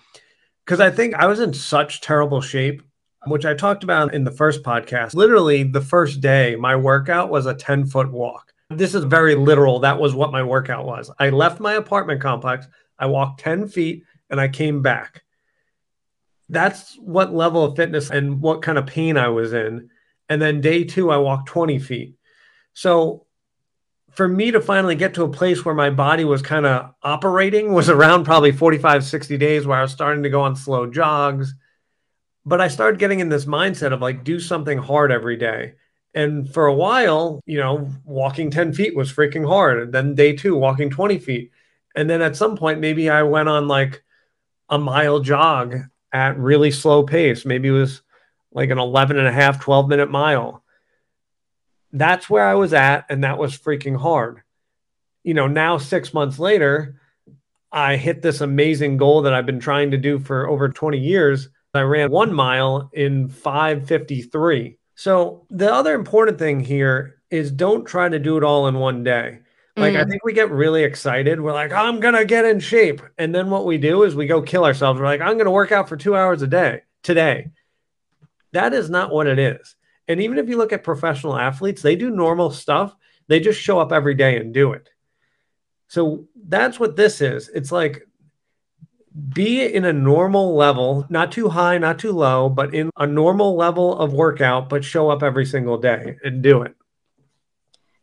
Because 0.64 0.80
I 0.80 0.90
think 0.90 1.14
I 1.14 1.26
was 1.26 1.40
in 1.40 1.54
such 1.54 2.00
terrible 2.00 2.40
shape, 2.40 2.82
which 3.26 3.46
I 3.46 3.54
talked 3.54 3.84
about 3.84 4.12
in 4.12 4.24
the 4.24 4.30
first 4.30 4.62
podcast. 4.62 5.14
Literally, 5.14 5.62
the 5.62 5.80
first 5.80 6.20
day, 6.20 6.56
my 6.56 6.76
workout 6.76 7.30
was 7.30 7.46
a 7.46 7.54
10 7.54 7.86
foot 7.86 8.10
walk. 8.10 8.49
This 8.70 8.94
is 8.94 9.04
very 9.04 9.34
literal. 9.34 9.80
That 9.80 9.98
was 10.00 10.14
what 10.14 10.32
my 10.32 10.42
workout 10.42 10.86
was. 10.86 11.10
I 11.18 11.30
left 11.30 11.60
my 11.60 11.74
apartment 11.74 12.20
complex, 12.20 12.66
I 12.98 13.06
walked 13.06 13.40
10 13.40 13.68
feet, 13.68 14.04
and 14.30 14.40
I 14.40 14.48
came 14.48 14.80
back. 14.80 15.22
That's 16.48 16.96
what 16.96 17.34
level 17.34 17.64
of 17.64 17.76
fitness 17.76 18.10
and 18.10 18.40
what 18.40 18.62
kind 18.62 18.78
of 18.78 18.86
pain 18.86 19.16
I 19.16 19.28
was 19.28 19.52
in. 19.52 19.90
And 20.28 20.40
then 20.40 20.60
day 20.60 20.84
two, 20.84 21.10
I 21.10 21.16
walked 21.16 21.48
20 21.48 21.78
feet. 21.80 22.14
So 22.72 23.26
for 24.12 24.28
me 24.28 24.50
to 24.50 24.60
finally 24.60 24.94
get 24.94 25.14
to 25.14 25.24
a 25.24 25.28
place 25.28 25.64
where 25.64 25.74
my 25.74 25.90
body 25.90 26.24
was 26.24 26.42
kind 26.42 26.66
of 26.66 26.92
operating 27.02 27.72
was 27.72 27.88
around 27.88 28.24
probably 28.24 28.52
45 28.52 29.04
60 29.04 29.36
days 29.38 29.66
where 29.66 29.78
i 29.78 29.82
was 29.82 29.92
starting 29.92 30.22
to 30.22 30.30
go 30.30 30.42
on 30.42 30.56
slow 30.56 30.86
jogs 30.86 31.54
but 32.44 32.60
i 32.60 32.68
started 32.68 32.98
getting 32.98 33.20
in 33.20 33.28
this 33.28 33.44
mindset 33.44 33.92
of 33.92 34.00
like 34.00 34.24
do 34.24 34.40
something 34.40 34.78
hard 34.78 35.12
every 35.12 35.36
day 35.36 35.74
and 36.14 36.52
for 36.52 36.66
a 36.66 36.74
while 36.74 37.40
you 37.46 37.58
know 37.58 37.88
walking 38.04 38.50
10 38.50 38.72
feet 38.72 38.96
was 38.96 39.12
freaking 39.12 39.46
hard 39.46 39.80
and 39.80 39.92
then 39.92 40.14
day 40.14 40.34
two 40.34 40.56
walking 40.56 40.90
20 40.90 41.18
feet 41.18 41.50
and 41.94 42.10
then 42.10 42.20
at 42.20 42.36
some 42.36 42.56
point 42.56 42.80
maybe 42.80 43.08
i 43.08 43.22
went 43.22 43.48
on 43.48 43.68
like 43.68 44.02
a 44.68 44.78
mile 44.78 45.20
jog 45.20 45.76
at 46.12 46.38
really 46.38 46.70
slow 46.70 47.02
pace 47.02 47.44
maybe 47.44 47.68
it 47.68 47.72
was 47.72 48.02
like 48.52 48.70
an 48.70 48.78
11 48.78 49.18
and 49.18 49.28
a 49.28 49.32
half 49.32 49.60
12 49.60 49.88
minute 49.88 50.10
mile 50.10 50.64
that's 51.92 52.30
where 52.30 52.46
I 52.46 52.54
was 52.54 52.72
at, 52.72 53.06
and 53.08 53.24
that 53.24 53.38
was 53.38 53.56
freaking 53.56 53.96
hard. 53.96 54.42
You 55.22 55.34
know, 55.34 55.46
now 55.46 55.78
six 55.78 56.14
months 56.14 56.38
later, 56.38 57.00
I 57.72 57.96
hit 57.96 58.22
this 58.22 58.40
amazing 58.40 58.96
goal 58.96 59.22
that 59.22 59.34
I've 59.34 59.46
been 59.46 59.60
trying 59.60 59.90
to 59.92 59.98
do 59.98 60.18
for 60.18 60.48
over 60.48 60.68
20 60.68 60.98
years. 60.98 61.48
I 61.74 61.82
ran 61.82 62.10
one 62.10 62.32
mile 62.32 62.90
in 62.92 63.28
553. 63.28 64.78
So, 65.00 65.46
the 65.48 65.72
other 65.72 65.94
important 65.94 66.38
thing 66.38 66.60
here 66.60 67.22
is 67.30 67.50
don't 67.50 67.86
try 67.86 68.10
to 68.10 68.18
do 68.18 68.36
it 68.36 68.44
all 68.44 68.68
in 68.68 68.74
one 68.74 69.02
day. 69.02 69.38
Like, 69.74 69.94
I 69.94 70.04
mm. 70.04 70.10
think 70.10 70.22
we 70.26 70.34
get 70.34 70.50
really 70.50 70.84
excited. 70.84 71.40
We're 71.40 71.54
like, 71.54 71.72
I'm 71.72 72.00
going 72.00 72.12
to 72.12 72.26
get 72.26 72.44
in 72.44 72.60
shape. 72.60 73.00
And 73.16 73.34
then 73.34 73.48
what 73.48 73.64
we 73.64 73.78
do 73.78 74.02
is 74.02 74.14
we 74.14 74.26
go 74.26 74.42
kill 74.42 74.66
ourselves. 74.66 75.00
We're 75.00 75.06
like, 75.06 75.22
I'm 75.22 75.38
going 75.38 75.46
to 75.46 75.50
work 75.52 75.72
out 75.72 75.88
for 75.88 75.96
two 75.96 76.14
hours 76.14 76.42
a 76.42 76.46
day 76.46 76.82
today. 77.02 77.50
That 78.52 78.74
is 78.74 78.90
not 78.90 79.10
what 79.10 79.26
it 79.26 79.38
is. 79.38 79.74
And 80.06 80.20
even 80.20 80.36
if 80.36 80.50
you 80.50 80.58
look 80.58 80.74
at 80.74 80.84
professional 80.84 81.34
athletes, 81.34 81.80
they 81.80 81.96
do 81.96 82.10
normal 82.10 82.50
stuff, 82.50 82.94
they 83.26 83.40
just 83.40 83.58
show 83.58 83.78
up 83.78 83.92
every 83.92 84.14
day 84.14 84.36
and 84.36 84.52
do 84.52 84.72
it. 84.72 84.90
So 85.88 86.28
that's 86.46 86.78
what 86.78 86.96
this 86.96 87.22
is. 87.22 87.48
It's 87.48 87.72
like 87.72 88.06
be 89.34 89.62
in 89.64 89.84
a 89.84 89.92
normal 89.92 90.54
level, 90.56 91.06
not 91.08 91.32
too 91.32 91.48
high, 91.48 91.78
not 91.78 91.98
too 91.98 92.12
low, 92.12 92.48
but 92.48 92.74
in 92.74 92.90
a 92.96 93.06
normal 93.06 93.56
level 93.56 93.98
of 93.98 94.12
workout, 94.12 94.68
but 94.68 94.84
show 94.84 95.10
up 95.10 95.22
every 95.22 95.46
single 95.46 95.78
day 95.78 96.16
and 96.24 96.42
do 96.42 96.62
it. 96.62 96.74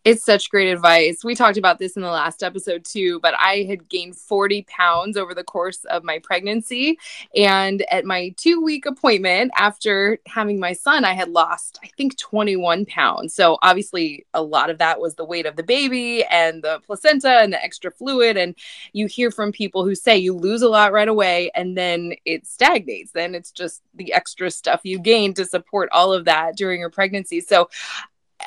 It's 0.07 0.23
such 0.23 0.49
great 0.49 0.71
advice. 0.71 1.25
We 1.25 1.35
talked 1.35 1.57
about 1.57 1.79
this 1.79 1.97
in 1.97 2.01
the 2.01 2.09
last 2.09 2.41
episode 2.41 2.85
too, 2.85 3.19
but 3.19 3.33
I 3.37 3.65
had 3.67 3.89
gained 3.89 4.15
40 4.15 4.61
pounds 4.61 5.17
over 5.17 5.35
the 5.35 5.43
course 5.43 5.83
of 5.83 6.05
my 6.05 6.19
pregnancy. 6.19 6.97
And 7.35 7.81
at 7.91 8.05
my 8.05 8.33
two 8.37 8.63
week 8.63 8.85
appointment 8.85 9.51
after 9.57 10.17
having 10.25 10.61
my 10.61 10.71
son, 10.71 11.03
I 11.03 11.11
had 11.11 11.27
lost, 11.27 11.77
I 11.83 11.89
think, 11.97 12.17
21 12.17 12.85
pounds. 12.85 13.33
So 13.33 13.57
obviously, 13.61 14.25
a 14.33 14.41
lot 14.41 14.69
of 14.69 14.77
that 14.77 15.01
was 15.01 15.15
the 15.15 15.25
weight 15.25 15.45
of 15.45 15.57
the 15.57 15.63
baby 15.63 16.23
and 16.23 16.63
the 16.63 16.79
placenta 16.85 17.41
and 17.41 17.51
the 17.51 17.61
extra 17.61 17.91
fluid. 17.91 18.37
And 18.37 18.55
you 18.93 19.07
hear 19.07 19.29
from 19.29 19.51
people 19.51 19.83
who 19.83 19.93
say 19.93 20.15
you 20.15 20.33
lose 20.33 20.61
a 20.61 20.69
lot 20.69 20.93
right 20.93 21.09
away 21.09 21.51
and 21.53 21.77
then 21.77 22.13
it 22.23 22.47
stagnates. 22.47 23.11
Then 23.11 23.35
it's 23.35 23.51
just 23.51 23.81
the 23.93 24.13
extra 24.13 24.51
stuff 24.51 24.79
you 24.85 24.99
gain 24.99 25.33
to 25.33 25.43
support 25.43 25.89
all 25.91 26.13
of 26.13 26.23
that 26.23 26.55
during 26.55 26.79
your 26.79 26.91
pregnancy. 26.91 27.41
So 27.41 27.67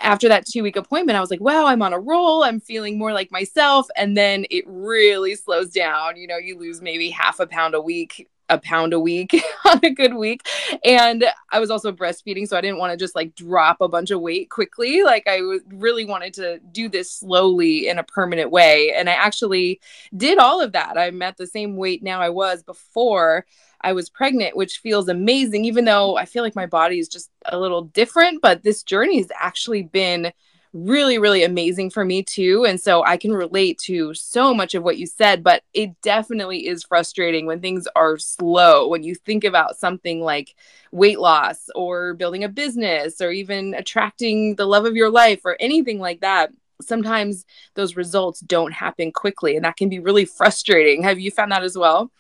after 0.03 0.29
that 0.29 0.47
two 0.47 0.63
week 0.63 0.77
appointment, 0.77 1.17
I 1.17 1.21
was 1.21 1.31
like, 1.31 1.41
wow, 1.41 1.67
I'm 1.67 1.83
on 1.83 1.93
a 1.93 1.99
roll. 1.99 2.45
I'm 2.45 2.61
feeling 2.61 2.99
more 2.99 3.13
like 3.13 3.31
myself. 3.31 3.87
And 3.97 4.17
then 4.17 4.47
it 4.51 4.65
really 4.67 5.35
slows 5.35 5.71
down. 5.71 6.17
You 6.17 6.27
know, 6.27 6.37
you 6.37 6.59
lose 6.59 6.81
maybe 6.83 7.11
half 7.11 7.41
a 7.41 7.47
pound 7.47 7.75
a 7.75 7.81
week, 7.81 8.29
a 8.51 8.59
pound 8.59 8.93
a 8.93 9.01
week 9.01 9.35
on 9.65 9.81
a 9.83 9.91
good 9.91 10.15
week. 10.15 10.47
And 10.85 11.25
I 11.51 11.61
was 11.61 11.71
also 11.71 11.93
breastfeeding. 11.93 12.47
So 12.47 12.57
I 12.57 12.61
didn't 12.61 12.79
want 12.79 12.93
to 12.93 12.97
just 12.97 13.15
like 13.15 13.35
drop 13.35 13.81
a 13.81 13.89
bunch 13.89 14.11
of 14.11 14.21
weight 14.21 14.51
quickly. 14.51 15.03
Like 15.03 15.25
I 15.27 15.41
really 15.69 16.05
wanted 16.05 16.35
to 16.35 16.59
do 16.73 16.89
this 16.89 17.11
slowly 17.11 17.89
in 17.89 17.99
a 17.99 18.05
permanent 18.05 18.51
way. 18.51 18.93
And 18.93 19.09
I 19.09 19.15
actually 19.15 19.81
did 20.17 20.39
all 20.39 20.61
of 20.61 20.73
that. 20.73 20.99
I'm 20.99 21.23
at 21.23 21.37
the 21.37 21.47
same 21.47 21.77
weight 21.77 22.03
now 22.03 22.21
I 22.21 22.29
was 22.29 22.63
before 22.63 23.47
I 23.83 23.93
was 23.93 24.11
pregnant, 24.11 24.57
which 24.57 24.79
feels 24.79 25.09
amazing, 25.09 25.65
even 25.65 25.87
though 25.87 26.17
I 26.17 26.27
feel 26.27 26.43
like 26.43 26.55
my 26.55 26.67
body 26.67 26.99
is 26.99 27.09
just 27.09 27.31
a 27.47 27.59
little 27.59 27.83
different. 27.83 28.43
But 28.43 28.63
this 28.63 28.83
journey 28.83 29.19
has 29.19 29.31
actually 29.39 29.83
been 29.85 30.33
really, 30.73 31.19
really 31.19 31.43
amazing 31.43 31.91
for 31.91 32.05
me 32.05 32.23
too. 32.23 32.65
And 32.65 32.81
so 32.81 33.03
I 33.05 33.17
can 33.17 33.33
relate 33.33 33.79
to 33.87 34.15
so 34.15 34.55
much 34.55 34.75
of 34.75 34.83
what 34.83 34.99
you 34.99 35.07
said, 35.07 35.43
but 35.43 35.63
it 35.75 36.01
definitely 36.01 36.69
is 36.69 36.85
frustrating 36.85 37.47
when 37.47 37.61
things 37.61 37.89
are 37.97 38.19
slow. 38.19 38.89
When 38.89 39.03
you 39.03 39.15
think 39.15 39.45
about 39.45 39.77
something 39.77 40.21
like 40.21 40.55
weight 40.93 41.19
loss 41.19 41.69
or 41.75 42.15
building 42.15 42.45
a 42.45 42.49
business 42.49 43.21
or 43.21 43.31
even 43.31 43.75
attracting 43.75 44.57
the 44.57 44.67
love 44.67 44.85
of 44.85 44.97
your 44.97 45.11
life 45.11 45.41
or 45.45 45.57
anything 45.61 45.99
like 45.99 46.21
that. 46.21 46.51
Sometimes 46.81 47.45
those 47.75 47.97
results 47.97 48.41
don't 48.41 48.73
happen 48.73 49.13
quickly, 49.13 49.55
and 49.55 49.65
that 49.65 49.77
can 49.77 49.91
be 49.91 49.99
really 49.99 50.25
frustrating. 50.25 51.03
Have 51.03 51.21
you 51.21 51.31
found 51.31 51.53
that 51.53 51.63
as 51.63 51.77
well? 51.77 52.11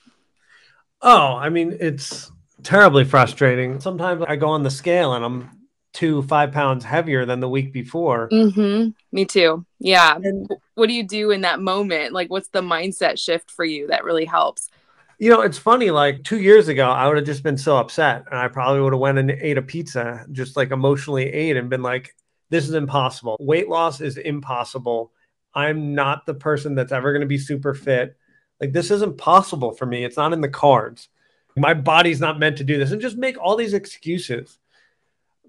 Oh, 1.00 1.37
I 1.37 1.49
mean, 1.49 1.78
it's 1.80 2.30
terribly 2.62 3.04
frustrating. 3.04 3.80
Sometimes 3.80 4.23
I 4.28 4.37
go 4.37 4.49
on 4.49 4.62
the 4.62 4.71
scale 4.71 5.14
and 5.14 5.25
I'm 5.25 5.60
two, 5.93 6.23
five 6.23 6.53
pounds 6.53 6.85
heavier 6.85 7.25
than 7.27 7.41
the 7.41 7.49
week 7.49 7.73
before. 7.73 8.29
Mm-hmm. 8.31 8.91
Me 9.13 9.25
too. 9.25 9.65
Yeah. 9.79 10.17
And, 10.17 10.49
what 10.75 10.89
do 10.89 10.95
you 10.95 11.07
do 11.07 11.31
in 11.31 11.43
that 11.43 11.61
moment? 11.61 12.15
Like, 12.15 12.31
what's 12.31 12.49
the 12.49 12.63
mindset 12.63 13.19
shift 13.19 13.51
for 13.51 13.65
you 13.65 13.89
that 13.89 14.05
really 14.05 14.25
helps? 14.25 14.71
You 15.19 15.29
know, 15.29 15.43
it's 15.43 15.59
funny. 15.59 15.91
Like 15.91 16.25
two 16.25 16.41
years 16.41 16.69
ago, 16.69 16.89
I 16.89 17.07
would 17.07 17.19
have 17.19 17.27
just 17.27 17.43
been 17.43 17.59
so 17.59 17.77
upset, 17.77 18.25
and 18.31 18.39
I 18.39 18.49
probably 18.49 18.81
would 18.81 18.95
have 18.95 19.01
went 19.01 19.19
and 19.19 19.31
ate 19.31 19.59
a 19.59 19.63
pizza, 19.63 20.25
just 20.33 20.57
like 20.57 20.71
emotionally 20.71 21.31
ate, 21.31 21.59
and 21.59 21.69
been 21.69 21.83
like, 21.83 22.15
"This 22.49 22.67
is 22.67 22.75
impossible. 22.75 23.37
Weight 23.39 23.69
loss 23.69 24.01
is 24.01 24.17
impossible. 24.17 25.13
I'm 25.55 25.95
not 25.95 26.25
the 26.25 26.33
person 26.33 26.75
that's 26.75 26.93
ever 26.93 27.13
going 27.13 27.21
to 27.21 27.27
be 27.27 27.37
super 27.37 27.75
fit. 27.75 28.17
Like 28.61 28.73
this 28.73 28.91
isn't 28.91 29.19
possible 29.19 29.73
for 29.73 29.85
me. 29.85 30.05
It's 30.05 30.17
not 30.17 30.33
in 30.33 30.41
the 30.41 30.49
cards. 30.49 31.09
My 31.57 31.75
body's 31.75 32.21
not 32.21 32.39
meant 32.39 32.57
to 32.59 32.65
do 32.65 32.79
this 32.79 32.93
and 32.93 33.03
just 33.03 33.19
make 33.19 33.37
all 33.39 33.57
these 33.57 33.75
excuses. 33.75 34.59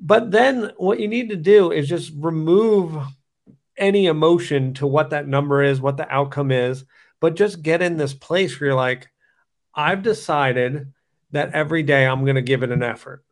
But 0.02 0.32
then 0.32 0.72
what 0.78 1.00
you 1.00 1.08
need 1.08 1.30
to 1.30 1.36
do 1.36 1.72
is 1.72 1.88
just 1.88 2.12
remove 2.18 2.98
any 3.78 4.08
emotion 4.08 4.74
to 4.76 4.88
what 4.88 5.12
that 5.12 5.28
number 5.28 5.62
is, 5.62 5.80
what 5.80 5.98
the 5.98 6.12
outcome 6.12 6.52
is, 6.52 6.84
but 7.20 7.36
just 7.36 7.62
get 7.62 7.84
in 7.84 7.98
this 7.98 8.14
place 8.14 8.60
where 8.60 8.70
you're 8.70 8.76
like, 8.76 9.10
I've 9.76 10.02
decided 10.02 10.92
that 11.32 11.54
every 11.54 11.84
day 11.84 12.06
I'm 12.06 12.26
going 12.26 12.36
to 12.36 12.42
give 12.42 12.64
it 12.64 12.72
an 12.72 12.84
effort. 12.84 13.24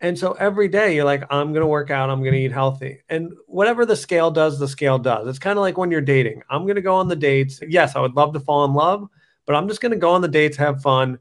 And 0.00 0.18
so 0.18 0.32
every 0.32 0.66
day 0.66 0.96
you're 0.96 1.04
like, 1.04 1.22
I'm 1.30 1.52
going 1.52 1.62
to 1.62 1.68
work 1.68 1.92
out, 1.92 2.10
I'm 2.10 2.20
going 2.22 2.34
to 2.34 2.40
eat 2.40 2.52
healthy. 2.52 2.98
And 3.08 3.32
whatever 3.46 3.86
the 3.86 3.94
scale 3.94 4.32
does, 4.32 4.58
the 4.58 4.66
scale 4.66 4.98
does. 4.98 5.28
It's 5.28 5.38
kind 5.38 5.58
of 5.58 5.62
like 5.62 5.78
when 5.78 5.92
you're 5.92 6.00
dating. 6.00 6.42
I'm 6.50 6.64
going 6.64 6.74
to 6.74 6.82
go 6.82 6.96
on 6.96 7.06
the 7.06 7.14
dates. 7.14 7.60
Yes, 7.66 7.94
I 7.94 8.00
would 8.00 8.16
love 8.16 8.32
to 8.32 8.40
fall 8.40 8.64
in 8.64 8.74
love, 8.74 9.08
but 9.46 9.54
I'm 9.54 9.68
just 9.68 9.80
going 9.80 9.92
to 9.92 9.98
go 9.98 10.10
on 10.10 10.20
the 10.20 10.28
dates, 10.28 10.56
have 10.56 10.82
fun. 10.82 11.20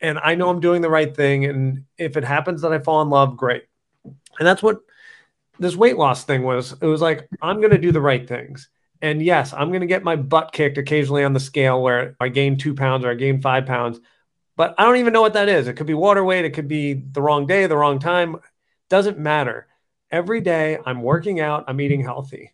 And 0.00 0.18
I 0.18 0.34
know 0.34 0.48
I'm 0.48 0.60
doing 0.60 0.82
the 0.82 0.90
right 0.90 1.14
thing. 1.14 1.44
And 1.44 1.84
if 1.96 2.16
it 2.16 2.24
happens 2.24 2.62
that 2.62 2.72
I 2.72 2.78
fall 2.78 3.02
in 3.02 3.10
love, 3.10 3.36
great. 3.36 3.64
And 4.04 4.46
that's 4.46 4.62
what 4.62 4.78
this 5.58 5.76
weight 5.76 5.96
loss 5.96 6.24
thing 6.24 6.42
was. 6.42 6.72
It 6.80 6.86
was 6.86 7.00
like, 7.00 7.28
I'm 7.42 7.58
going 7.58 7.72
to 7.72 7.78
do 7.78 7.92
the 7.92 8.00
right 8.00 8.26
things. 8.26 8.68
And 9.02 9.22
yes, 9.22 9.52
I'm 9.52 9.68
going 9.68 9.80
to 9.80 9.86
get 9.86 10.04
my 10.04 10.16
butt 10.16 10.52
kicked 10.52 10.78
occasionally 10.78 11.24
on 11.24 11.32
the 11.32 11.40
scale 11.40 11.82
where 11.82 12.16
I 12.20 12.28
gain 12.28 12.56
two 12.56 12.74
pounds 12.74 13.04
or 13.04 13.10
I 13.10 13.14
gain 13.14 13.40
five 13.40 13.66
pounds 13.66 14.00
but 14.58 14.74
I 14.76 14.82
don't 14.84 14.96
even 14.96 15.12
know 15.12 15.20
what 15.20 15.34
that 15.34 15.48
is. 15.48 15.68
It 15.68 15.74
could 15.74 15.86
be 15.86 15.94
water 15.94 16.24
weight, 16.24 16.44
it 16.44 16.50
could 16.50 16.66
be 16.66 16.92
the 16.92 17.22
wrong 17.22 17.46
day, 17.46 17.68
the 17.68 17.76
wrong 17.76 18.00
time. 18.00 18.38
Doesn't 18.90 19.16
matter. 19.16 19.68
Every 20.10 20.40
day 20.40 20.78
I'm 20.84 21.00
working 21.00 21.38
out, 21.38 21.64
I'm 21.68 21.80
eating 21.80 22.02
healthy. 22.02 22.50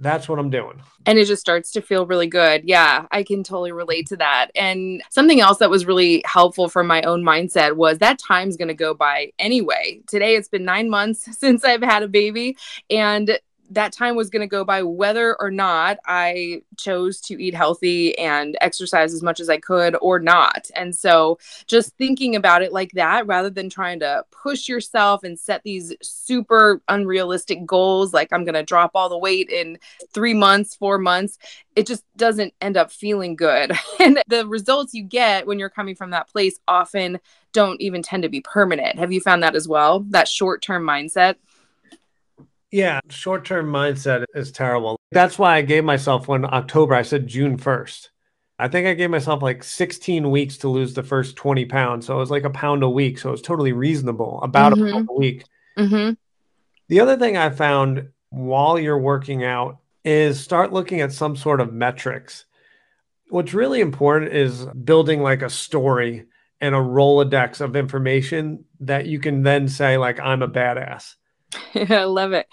That's 0.00 0.28
what 0.28 0.38
I'm 0.38 0.50
doing. 0.50 0.80
And 1.06 1.18
it 1.18 1.26
just 1.26 1.40
starts 1.40 1.72
to 1.72 1.82
feel 1.82 2.06
really 2.06 2.26
good. 2.26 2.62
Yeah, 2.64 3.06
I 3.10 3.22
can 3.22 3.42
totally 3.42 3.72
relate 3.72 4.06
to 4.08 4.16
that. 4.18 4.50
And 4.54 5.02
something 5.10 5.40
else 5.40 5.58
that 5.58 5.70
was 5.70 5.86
really 5.86 6.22
helpful 6.24 6.68
for 6.68 6.84
my 6.84 7.02
own 7.02 7.22
mindset 7.24 7.74
was 7.76 7.98
that 7.98 8.18
time's 8.18 8.56
going 8.56 8.68
to 8.68 8.74
go 8.74 8.94
by 8.94 9.32
anyway. 9.38 10.00
Today 10.06 10.36
it's 10.36 10.48
been 10.48 10.64
9 10.64 10.88
months 10.88 11.26
since 11.38 11.64
I've 11.64 11.82
had 11.82 12.02
a 12.02 12.08
baby 12.08 12.56
and 12.90 13.38
that 13.70 13.92
time 13.92 14.16
was 14.16 14.30
going 14.30 14.40
to 14.40 14.46
go 14.46 14.64
by 14.64 14.82
whether 14.82 15.36
or 15.40 15.50
not 15.50 15.98
I 16.06 16.62
chose 16.76 17.20
to 17.22 17.42
eat 17.42 17.54
healthy 17.54 18.16
and 18.18 18.56
exercise 18.60 19.12
as 19.12 19.22
much 19.22 19.40
as 19.40 19.50
I 19.50 19.58
could 19.58 19.96
or 20.00 20.18
not. 20.18 20.70
And 20.74 20.94
so 20.96 21.38
just 21.66 21.96
thinking 21.96 22.34
about 22.34 22.62
it 22.62 22.72
like 22.72 22.92
that 22.92 23.26
rather 23.26 23.50
than 23.50 23.68
trying 23.68 24.00
to 24.00 24.24
push 24.30 24.68
yourself 24.68 25.22
and 25.22 25.38
set 25.38 25.62
these 25.62 25.94
super 26.02 26.80
unrealistic 26.88 27.66
goals 27.66 28.14
like 28.14 28.32
I'm 28.32 28.44
going 28.44 28.54
to 28.54 28.62
drop 28.62 28.92
all 28.94 29.08
the 29.08 29.18
weight 29.18 29.50
in 29.50 29.78
3 30.12 30.34
months, 30.34 30.74
4 30.74 30.98
months, 30.98 31.38
it 31.76 31.86
just 31.86 32.04
doesn't 32.16 32.54
end 32.60 32.76
up 32.76 32.90
feeling 32.90 33.36
good. 33.36 33.72
and 34.00 34.22
the 34.28 34.46
results 34.46 34.94
you 34.94 35.02
get 35.02 35.46
when 35.46 35.58
you're 35.58 35.68
coming 35.68 35.94
from 35.94 36.10
that 36.10 36.28
place 36.28 36.58
often 36.66 37.18
don't 37.52 37.80
even 37.80 38.02
tend 38.02 38.22
to 38.22 38.28
be 38.28 38.40
permanent. 38.40 38.98
Have 38.98 39.12
you 39.12 39.20
found 39.20 39.42
that 39.42 39.54
as 39.54 39.68
well? 39.68 40.00
That 40.10 40.28
short-term 40.28 40.84
mindset? 40.84 41.36
Yeah, 42.70 43.00
short 43.08 43.44
term 43.44 43.66
mindset 43.66 44.24
is 44.34 44.52
terrible. 44.52 44.98
That's 45.10 45.38
why 45.38 45.56
I 45.56 45.62
gave 45.62 45.84
myself 45.84 46.28
when 46.28 46.44
October, 46.44 46.94
I 46.94 47.02
said 47.02 47.26
June 47.26 47.56
1st. 47.56 48.08
I 48.58 48.68
think 48.68 48.86
I 48.86 48.94
gave 48.94 49.10
myself 49.10 49.42
like 49.42 49.62
16 49.62 50.30
weeks 50.30 50.58
to 50.58 50.68
lose 50.68 50.92
the 50.92 51.02
first 51.02 51.36
20 51.36 51.64
pounds. 51.66 52.06
So 52.06 52.16
it 52.16 52.18
was 52.18 52.30
like 52.30 52.44
a 52.44 52.50
pound 52.50 52.82
a 52.82 52.90
week. 52.90 53.18
So 53.18 53.28
it 53.28 53.32
was 53.32 53.42
totally 53.42 53.72
reasonable, 53.72 54.40
about 54.42 54.72
mm-hmm. 54.72 54.86
a 54.86 54.92
pound 54.92 55.08
a 55.10 55.14
week. 55.14 55.44
Mm-hmm. 55.78 56.14
The 56.88 57.00
other 57.00 57.16
thing 57.16 57.36
I 57.36 57.50
found 57.50 58.08
while 58.30 58.78
you're 58.78 58.98
working 58.98 59.44
out 59.44 59.78
is 60.04 60.40
start 60.40 60.72
looking 60.72 61.00
at 61.00 61.12
some 61.12 61.36
sort 61.36 61.60
of 61.60 61.72
metrics. 61.72 62.46
What's 63.28 63.54
really 63.54 63.80
important 63.80 64.32
is 64.32 64.64
building 64.64 65.22
like 65.22 65.42
a 65.42 65.50
story 65.50 66.24
and 66.60 66.74
a 66.74 66.78
Rolodex 66.78 67.60
of 67.60 67.76
information 67.76 68.64
that 68.80 69.06
you 69.06 69.20
can 69.20 69.42
then 69.42 69.68
say, 69.68 69.98
like, 69.98 70.18
I'm 70.18 70.42
a 70.42 70.48
badass. 70.48 71.14
I 71.74 72.04
love 72.04 72.32
it. 72.32 72.46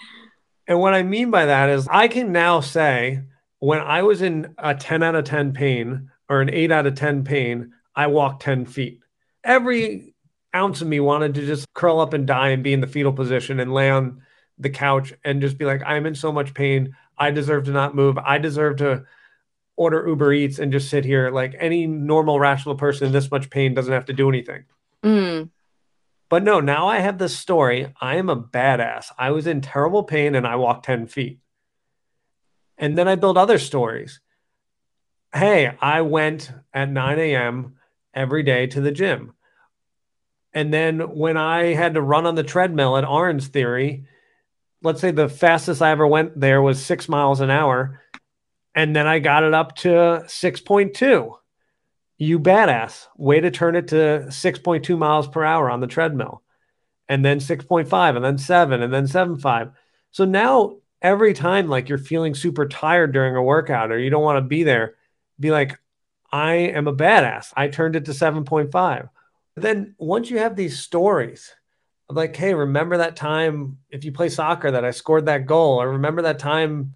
And 0.66 0.80
what 0.80 0.94
I 0.94 1.02
mean 1.02 1.30
by 1.30 1.46
that 1.46 1.68
is 1.68 1.86
I 1.88 2.08
can 2.08 2.32
now 2.32 2.60
say 2.60 3.22
when 3.58 3.80
I 3.80 4.02
was 4.02 4.22
in 4.22 4.54
a 4.58 4.74
10 4.74 5.02
out 5.02 5.14
of 5.14 5.24
10 5.24 5.52
pain 5.52 6.10
or 6.28 6.40
an 6.40 6.50
8 6.50 6.72
out 6.72 6.86
of 6.86 6.94
10 6.94 7.24
pain, 7.24 7.72
I 7.94 8.08
walked 8.08 8.42
10 8.42 8.66
feet. 8.66 9.00
Every 9.44 10.14
ounce 10.54 10.80
of 10.80 10.88
me 10.88 11.00
wanted 11.00 11.34
to 11.34 11.46
just 11.46 11.72
curl 11.74 12.00
up 12.00 12.12
and 12.12 12.26
die 12.26 12.48
and 12.48 12.62
be 12.62 12.72
in 12.72 12.80
the 12.80 12.86
fetal 12.86 13.12
position 13.12 13.60
and 13.60 13.72
lay 13.72 13.90
on 13.90 14.22
the 14.58 14.70
couch 14.70 15.12
and 15.24 15.40
just 15.40 15.58
be 15.58 15.64
like, 15.64 15.82
I'm 15.84 16.06
in 16.06 16.14
so 16.14 16.32
much 16.32 16.54
pain. 16.54 16.96
I 17.18 17.30
deserve 17.30 17.64
to 17.64 17.72
not 17.72 17.94
move. 17.94 18.18
I 18.18 18.38
deserve 18.38 18.76
to 18.76 19.04
order 19.76 20.06
Uber 20.06 20.32
Eats 20.32 20.58
and 20.58 20.72
just 20.72 20.88
sit 20.88 21.04
here. 21.04 21.30
Like 21.30 21.54
any 21.58 21.86
normal, 21.86 22.40
rational 22.40 22.74
person 22.74 23.06
in 23.06 23.12
this 23.12 23.30
much 23.30 23.50
pain 23.50 23.74
doesn't 23.74 23.92
have 23.92 24.06
to 24.06 24.12
do 24.12 24.28
anything. 24.28 24.64
Mm. 25.02 25.50
But 26.28 26.42
no, 26.42 26.60
now 26.60 26.88
I 26.88 26.98
have 26.98 27.18
this 27.18 27.36
story. 27.36 27.92
I 28.00 28.16
am 28.16 28.28
a 28.28 28.36
badass. 28.36 29.12
I 29.18 29.30
was 29.30 29.46
in 29.46 29.60
terrible 29.60 30.02
pain 30.02 30.34
and 30.34 30.46
I 30.46 30.56
walked 30.56 30.84
10 30.84 31.06
feet. 31.06 31.38
And 32.78 32.98
then 32.98 33.08
I 33.08 33.14
build 33.14 33.38
other 33.38 33.58
stories. 33.58 34.20
Hey, 35.32 35.76
I 35.80 36.02
went 36.02 36.50
at 36.72 36.90
9 36.90 37.18
a.m. 37.18 37.76
every 38.12 38.42
day 38.42 38.66
to 38.68 38.80
the 38.80 38.90
gym. 38.90 39.34
And 40.52 40.72
then 40.72 41.00
when 41.14 41.36
I 41.36 41.74
had 41.74 41.94
to 41.94 42.02
run 42.02 42.26
on 42.26 42.34
the 42.34 42.42
treadmill 42.42 42.96
at 42.96 43.04
Orange 43.06 43.48
Theory, 43.48 44.06
let's 44.82 45.00
say 45.00 45.10
the 45.10 45.28
fastest 45.28 45.82
I 45.82 45.90
ever 45.90 46.06
went 46.06 46.38
there 46.40 46.62
was 46.62 46.84
six 46.84 47.08
miles 47.08 47.40
an 47.40 47.50
hour. 47.50 48.00
And 48.74 48.96
then 48.96 49.06
I 49.06 49.18
got 49.20 49.44
it 49.44 49.54
up 49.54 49.76
to 49.76 50.24
6.2. 50.26 51.36
You 52.18 52.38
badass. 52.38 53.06
Way 53.16 53.40
to 53.40 53.50
turn 53.50 53.76
it 53.76 53.88
to 53.88 54.26
6.2 54.28 54.98
miles 54.98 55.28
per 55.28 55.44
hour 55.44 55.70
on 55.70 55.80
the 55.80 55.86
treadmill. 55.86 56.42
And 57.08 57.24
then 57.24 57.38
6.5, 57.38 58.16
and 58.16 58.24
then 58.24 58.38
seven, 58.38 58.82
and 58.82 58.92
then 58.92 59.04
7.5. 59.04 59.72
So 60.10 60.24
now 60.24 60.76
every 61.00 61.34
time 61.34 61.68
like 61.68 61.88
you're 61.88 61.98
feeling 61.98 62.34
super 62.34 62.66
tired 62.66 63.12
during 63.12 63.36
a 63.36 63.42
workout 63.42 63.92
or 63.92 63.98
you 63.98 64.10
don't 64.10 64.24
want 64.24 64.38
to 64.38 64.48
be 64.48 64.64
there, 64.64 64.94
be 65.38 65.50
like, 65.50 65.78
I 66.32 66.54
am 66.54 66.88
a 66.88 66.96
badass. 66.96 67.52
I 67.56 67.68
turned 67.68 67.94
it 67.94 68.06
to 68.06 68.10
7.5 68.10 69.08
then 69.56 69.94
once 69.98 70.30
you 70.30 70.38
have 70.38 70.54
these 70.54 70.78
stories 70.78 71.54
like, 72.08 72.36
hey, 72.36 72.54
remember 72.54 72.98
that 72.98 73.16
time 73.16 73.78
if 73.90 74.04
you 74.04 74.12
play 74.12 74.28
soccer 74.28 74.70
that 74.70 74.84
I 74.84 74.92
scored 74.92 75.26
that 75.26 75.46
goal, 75.46 75.82
or 75.82 75.90
remember 75.90 76.22
that 76.22 76.38
time 76.38 76.94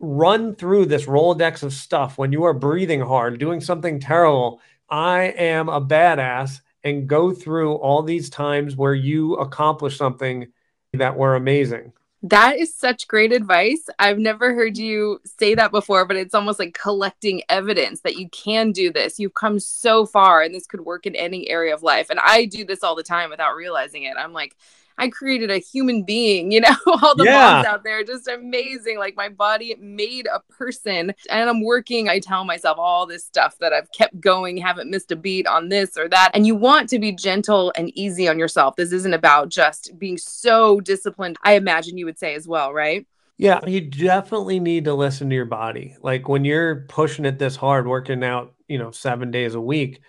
run 0.00 0.54
through 0.54 0.86
this 0.86 1.06
Rolodex 1.06 1.62
of 1.62 1.72
stuff 1.72 2.18
when 2.18 2.32
you 2.32 2.44
are 2.44 2.54
breathing 2.54 3.00
hard, 3.00 3.38
doing 3.38 3.60
something 3.60 4.00
terrible. 4.00 4.60
I 4.88 5.34
am 5.36 5.68
a 5.68 5.80
badass, 5.80 6.60
and 6.84 7.08
go 7.08 7.32
through 7.32 7.74
all 7.74 8.02
these 8.02 8.30
times 8.30 8.76
where 8.76 8.94
you 8.94 9.34
accomplish 9.34 9.96
something 9.96 10.48
that 10.92 11.16
were 11.16 11.34
amazing. 11.34 11.92
That 12.22 12.56
is 12.56 12.74
such 12.74 13.06
great 13.06 13.32
advice. 13.32 13.88
I've 13.98 14.18
never 14.18 14.52
heard 14.52 14.76
you 14.76 15.20
say 15.24 15.54
that 15.54 15.70
before, 15.70 16.04
but 16.04 16.16
it's 16.16 16.34
almost 16.34 16.58
like 16.58 16.74
collecting 16.74 17.42
evidence 17.48 18.00
that 18.00 18.16
you 18.16 18.28
can 18.30 18.72
do 18.72 18.92
this. 18.92 19.20
You've 19.20 19.34
come 19.34 19.60
so 19.60 20.04
far 20.04 20.42
and 20.42 20.52
this 20.52 20.66
could 20.66 20.80
work 20.80 21.06
in 21.06 21.14
any 21.14 21.48
area 21.48 21.72
of 21.72 21.84
life. 21.84 22.10
And 22.10 22.18
I 22.18 22.46
do 22.46 22.64
this 22.64 22.82
all 22.82 22.96
the 22.96 23.04
time 23.04 23.30
without 23.30 23.54
realizing 23.54 24.02
it. 24.02 24.16
I'm 24.18 24.32
like, 24.32 24.56
I 24.98 25.08
created 25.08 25.50
a 25.50 25.58
human 25.58 26.02
being, 26.02 26.50
you 26.50 26.60
know, 26.62 26.76
all 26.86 27.14
the 27.14 27.24
yeah. 27.24 27.52
moms 27.52 27.66
out 27.66 27.84
there, 27.84 28.02
just 28.04 28.28
amazing. 28.28 28.98
Like 28.98 29.16
my 29.16 29.28
body 29.28 29.74
made 29.80 30.26
a 30.26 30.40
person 30.52 31.14
and 31.30 31.48
I'm 31.48 31.62
working. 31.62 32.08
I 32.08 32.18
tell 32.18 32.44
myself 32.44 32.78
all 32.78 33.06
this 33.06 33.24
stuff 33.24 33.56
that 33.60 33.72
I've 33.72 33.90
kept 33.92 34.20
going, 34.20 34.56
haven't 34.56 34.90
missed 34.90 35.12
a 35.12 35.16
beat 35.16 35.46
on 35.46 35.68
this 35.68 35.96
or 35.96 36.08
that. 36.08 36.32
And 36.34 36.46
you 36.46 36.54
want 36.54 36.88
to 36.90 36.98
be 36.98 37.12
gentle 37.12 37.72
and 37.76 37.96
easy 37.96 38.28
on 38.28 38.38
yourself. 38.38 38.76
This 38.76 38.92
isn't 38.92 39.14
about 39.14 39.48
just 39.48 39.98
being 39.98 40.18
so 40.18 40.80
disciplined. 40.80 41.36
I 41.42 41.52
imagine 41.54 41.96
you 41.96 42.06
would 42.06 42.18
say 42.18 42.34
as 42.34 42.48
well, 42.48 42.72
right? 42.72 43.06
Yeah, 43.36 43.64
you 43.64 43.80
definitely 43.80 44.58
need 44.58 44.86
to 44.86 44.94
listen 44.94 45.30
to 45.30 45.36
your 45.36 45.44
body. 45.44 45.96
Like 46.02 46.28
when 46.28 46.44
you're 46.44 46.86
pushing 46.88 47.24
it 47.24 47.38
this 47.38 47.54
hard, 47.54 47.86
working 47.86 48.24
out, 48.24 48.54
you 48.66 48.78
know, 48.78 48.90
seven 48.90 49.30
days 49.30 49.54
a 49.54 49.60
week. 49.60 50.00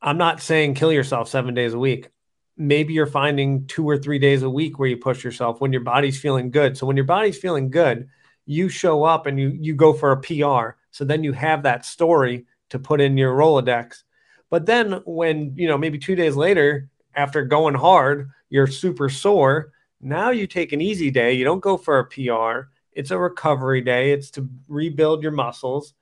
I'm 0.00 0.18
not 0.18 0.42
saying 0.42 0.74
kill 0.74 0.92
yourself 0.92 1.30
seven 1.30 1.54
days 1.54 1.72
a 1.72 1.78
week 1.78 2.10
maybe 2.56 2.94
you're 2.94 3.06
finding 3.06 3.66
two 3.66 3.88
or 3.88 3.98
three 3.98 4.18
days 4.18 4.42
a 4.42 4.50
week 4.50 4.78
where 4.78 4.88
you 4.88 4.96
push 4.96 5.24
yourself 5.24 5.60
when 5.60 5.72
your 5.72 5.82
body's 5.82 6.20
feeling 6.20 6.50
good. 6.50 6.76
So 6.76 6.86
when 6.86 6.96
your 6.96 7.06
body's 7.06 7.38
feeling 7.38 7.70
good, 7.70 8.08
you 8.46 8.68
show 8.68 9.04
up 9.04 9.26
and 9.26 9.38
you 9.38 9.56
you 9.60 9.74
go 9.74 9.92
for 9.92 10.12
a 10.12 10.20
PR. 10.20 10.76
So 10.90 11.04
then 11.04 11.24
you 11.24 11.32
have 11.32 11.62
that 11.62 11.84
story 11.84 12.46
to 12.70 12.78
put 12.78 13.00
in 13.00 13.16
your 13.16 13.34
Rolodex. 13.34 14.02
But 14.50 14.66
then 14.66 15.00
when, 15.04 15.54
you 15.56 15.66
know, 15.66 15.78
maybe 15.78 15.98
2 15.98 16.14
days 16.14 16.36
later 16.36 16.88
after 17.14 17.44
going 17.44 17.74
hard, 17.74 18.30
you're 18.50 18.66
super 18.66 19.08
sore, 19.08 19.72
now 20.00 20.30
you 20.30 20.46
take 20.46 20.72
an 20.72 20.80
easy 20.80 21.10
day, 21.10 21.32
you 21.32 21.44
don't 21.44 21.60
go 21.60 21.76
for 21.76 21.98
a 21.98 22.04
PR. 22.04 22.68
It's 22.92 23.10
a 23.10 23.18
recovery 23.18 23.80
day. 23.80 24.12
It's 24.12 24.30
to 24.32 24.48
rebuild 24.68 25.22
your 25.22 25.32
muscles. 25.32 25.94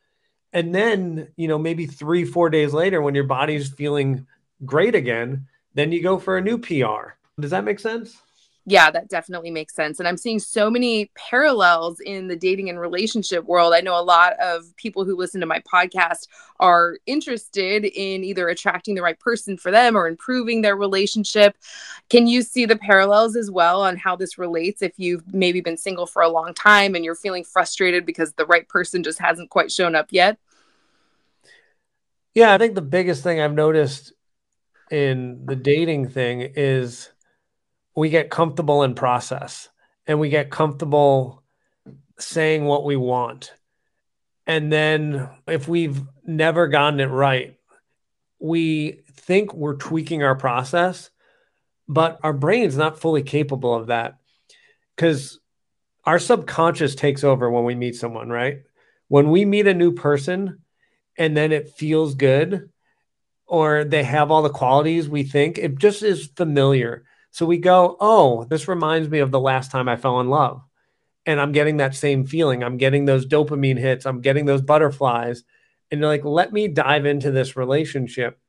And 0.52 0.74
then, 0.74 1.28
you 1.36 1.48
know, 1.48 1.58
maybe 1.58 1.86
3 1.86 2.24
4 2.26 2.50
days 2.50 2.74
later 2.74 3.00
when 3.00 3.14
your 3.14 3.24
body's 3.24 3.70
feeling 3.72 4.26
great 4.64 4.94
again, 4.94 5.46
then 5.74 5.92
you 5.92 6.02
go 6.02 6.18
for 6.18 6.36
a 6.36 6.42
new 6.42 6.58
PR. 6.58 7.14
Does 7.40 7.50
that 7.50 7.64
make 7.64 7.80
sense? 7.80 8.20
Yeah, 8.64 8.92
that 8.92 9.08
definitely 9.08 9.50
makes 9.50 9.74
sense. 9.74 9.98
And 9.98 10.06
I'm 10.06 10.16
seeing 10.16 10.38
so 10.38 10.70
many 10.70 11.10
parallels 11.16 11.98
in 11.98 12.28
the 12.28 12.36
dating 12.36 12.70
and 12.70 12.78
relationship 12.78 13.44
world. 13.44 13.74
I 13.74 13.80
know 13.80 13.98
a 13.98 14.04
lot 14.04 14.34
of 14.40 14.76
people 14.76 15.04
who 15.04 15.16
listen 15.16 15.40
to 15.40 15.46
my 15.46 15.58
podcast 15.60 16.28
are 16.60 16.98
interested 17.06 17.84
in 17.84 18.22
either 18.22 18.48
attracting 18.48 18.94
the 18.94 19.02
right 19.02 19.18
person 19.18 19.56
for 19.56 19.72
them 19.72 19.96
or 19.96 20.06
improving 20.06 20.62
their 20.62 20.76
relationship. 20.76 21.56
Can 22.08 22.28
you 22.28 22.42
see 22.42 22.64
the 22.64 22.76
parallels 22.76 23.34
as 23.34 23.50
well 23.50 23.82
on 23.82 23.96
how 23.96 24.14
this 24.14 24.38
relates 24.38 24.80
if 24.80 24.92
you've 24.96 25.34
maybe 25.34 25.60
been 25.60 25.76
single 25.76 26.06
for 26.06 26.22
a 26.22 26.28
long 26.28 26.54
time 26.54 26.94
and 26.94 27.04
you're 27.04 27.16
feeling 27.16 27.42
frustrated 27.42 28.06
because 28.06 28.32
the 28.34 28.46
right 28.46 28.68
person 28.68 29.02
just 29.02 29.18
hasn't 29.18 29.50
quite 29.50 29.72
shown 29.72 29.96
up 29.96 30.06
yet? 30.10 30.38
Yeah, 32.32 32.54
I 32.54 32.58
think 32.58 32.76
the 32.76 32.80
biggest 32.80 33.24
thing 33.24 33.40
I've 33.40 33.54
noticed 33.54 34.12
in 34.90 35.46
the 35.46 35.56
dating 35.56 36.10
thing 36.10 36.40
is 36.40 37.10
we 37.94 38.10
get 38.10 38.30
comfortable 38.30 38.82
in 38.82 38.94
process 38.94 39.68
and 40.06 40.18
we 40.18 40.28
get 40.28 40.50
comfortable 40.50 41.42
saying 42.18 42.64
what 42.64 42.84
we 42.84 42.96
want. 42.96 43.52
And 44.46 44.72
then 44.72 45.28
if 45.46 45.68
we've 45.68 46.00
never 46.24 46.68
gotten 46.68 47.00
it 47.00 47.06
right, 47.06 47.56
we 48.38 49.00
think 49.12 49.54
we're 49.54 49.76
tweaking 49.76 50.22
our 50.22 50.34
process, 50.34 51.10
but 51.88 52.18
our 52.22 52.32
brain's 52.32 52.76
not 52.76 52.98
fully 52.98 53.22
capable 53.22 53.74
of 53.74 53.86
that 53.86 54.18
because 54.96 55.38
our 56.04 56.18
subconscious 56.18 56.94
takes 56.94 57.22
over 57.22 57.50
when 57.50 57.64
we 57.64 57.74
meet 57.74 57.94
someone, 57.94 58.28
right? 58.28 58.62
When 59.08 59.30
we 59.30 59.44
meet 59.44 59.66
a 59.66 59.74
new 59.74 59.92
person 59.92 60.60
and 61.16 61.36
then 61.36 61.52
it 61.52 61.70
feels 61.70 62.14
good, 62.14 62.70
or 63.52 63.84
they 63.84 64.02
have 64.02 64.30
all 64.30 64.40
the 64.40 64.48
qualities 64.48 65.10
we 65.10 65.24
think. 65.24 65.58
It 65.58 65.76
just 65.76 66.02
is 66.02 66.30
familiar. 66.36 67.04
So 67.32 67.44
we 67.44 67.58
go, 67.58 67.98
oh, 68.00 68.44
this 68.44 68.66
reminds 68.66 69.10
me 69.10 69.18
of 69.18 69.30
the 69.30 69.38
last 69.38 69.70
time 69.70 69.90
I 69.90 69.96
fell 69.96 70.20
in 70.20 70.30
love. 70.30 70.62
And 71.26 71.38
I'm 71.38 71.52
getting 71.52 71.76
that 71.76 71.94
same 71.94 72.24
feeling. 72.24 72.64
I'm 72.64 72.78
getting 72.78 73.04
those 73.04 73.26
dopamine 73.26 73.78
hits. 73.78 74.06
I'm 74.06 74.22
getting 74.22 74.46
those 74.46 74.62
butterflies. 74.62 75.44
And 75.90 76.00
you're 76.00 76.08
like, 76.08 76.24
let 76.24 76.50
me 76.50 76.66
dive 76.66 77.04
into 77.04 77.30
this 77.30 77.54
relationship. 77.54 78.40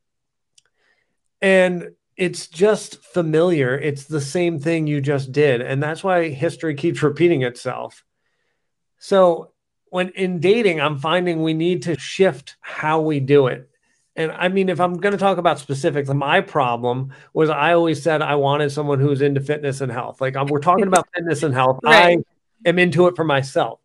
And 1.42 1.92
it's 2.16 2.48
just 2.48 3.04
familiar. 3.04 3.78
It's 3.78 4.06
the 4.06 4.22
same 4.22 4.58
thing 4.58 4.88
you 4.88 5.02
just 5.02 5.34
did. 5.34 5.60
And 5.60 5.84
that's 5.84 6.02
why 6.02 6.30
history 6.30 6.76
keeps 6.76 7.04
repeating 7.04 7.42
itself. 7.42 8.06
So 9.00 9.52
when 9.90 10.12
in 10.12 10.40
dating, 10.40 10.80
I'm 10.80 10.98
finding 10.98 11.44
we 11.44 11.54
need 11.54 11.82
to 11.84 12.00
shift 12.00 12.56
how 12.62 13.02
we 13.02 13.20
do 13.20 13.48
it 13.48 13.70
and 14.16 14.32
I 14.32 14.48
mean, 14.48 14.70
if 14.70 14.80
I'm 14.80 14.96
going 14.96 15.14
to 15.14 15.18
talk 15.18 15.38
about 15.38 15.60
specifics, 15.60 16.10
my 16.10 16.42
problem 16.42 17.14
was 17.34 17.50
I 17.50 17.74
always 17.74 18.02
said 18.02 18.22
I 18.22 18.36
wanted 18.36 18.72
someone 18.72 19.00
who's 19.00 19.22
into 19.22 19.42
fitness 19.42 19.82
and 19.82 19.92
health. 19.92 20.22
Like 20.22 20.36
we're 20.50 20.60
talking 20.60 20.88
about 20.88 21.08
fitness 21.16 21.42
and 21.42 21.54
health. 21.54 21.80
Right. 21.84 22.20
I 22.20 22.70
am 22.70 22.78
into 22.78 23.08
it 23.08 23.16
for 23.16 23.24
myself. 23.24 23.80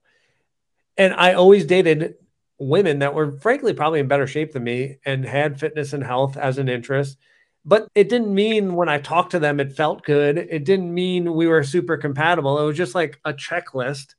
And 0.99 1.15
I 1.15 1.33
always 1.33 1.65
dated 1.65 2.17
women 2.59 2.99
that 2.99 3.15
were 3.15 3.33
frankly 3.41 3.73
probably 3.73 4.01
in 4.01 4.09
better 4.09 4.27
shape 4.27 4.53
than 4.53 4.65
me 4.65 4.99
and 5.07 5.25
had 5.25 5.59
fitness 5.59 5.93
and 5.93 6.05
health 6.05 6.37
as 6.37 6.59
an 6.59 6.69
interest. 6.69 7.17
But 7.65 7.89
it 7.95 8.09
didn't 8.09 8.35
mean 8.35 8.75
when 8.75 8.89
I 8.89 8.99
talked 8.99 9.31
to 9.31 9.39
them, 9.39 9.61
it 9.61 9.73
felt 9.73 10.05
good. 10.05 10.37
It 10.37 10.65
didn't 10.65 10.93
mean 10.93 11.35
we 11.35 11.47
were 11.47 11.63
super 11.63 11.97
compatible. 11.97 12.59
It 12.59 12.67
was 12.67 12.77
just 12.77 12.95
like 12.95 13.19
a 13.25 13.33
checklist 13.33 14.15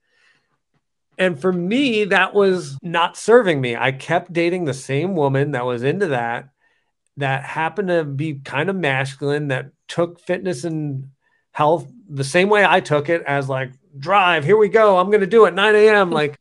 and 1.20 1.40
for 1.40 1.52
me, 1.52 2.06
that 2.06 2.34
was 2.34 2.78
not 2.82 3.18
serving 3.18 3.60
me. 3.60 3.76
I 3.76 3.92
kept 3.92 4.32
dating 4.32 4.64
the 4.64 4.74
same 4.74 5.16
woman 5.16 5.52
that 5.52 5.66
was 5.66 5.84
into 5.84 6.08
that, 6.08 6.50
that 7.18 7.44
happened 7.44 7.90
to 7.90 8.06
be 8.06 8.36
kind 8.36 8.70
of 8.70 8.78
masculine, 8.78 9.50
that 9.50 9.72
took 9.90 10.22
fitness 10.22 10.64
and 10.64 11.10
health 11.52 11.92
the 12.10 12.24
same 12.24 12.48
way 12.48 12.66
I 12.66 12.80
took 12.80 13.10
it 13.10 13.22
as 13.24 13.50
like, 13.50 13.74
drive, 13.98 14.46
here 14.46 14.56
we 14.56 14.70
go. 14.70 14.98
I'm 14.98 15.08
going 15.08 15.20
to 15.20 15.28
do 15.28 15.46
it 15.46 15.54
9 15.54 15.76
a.m. 15.76 16.10
Like, 16.20 16.40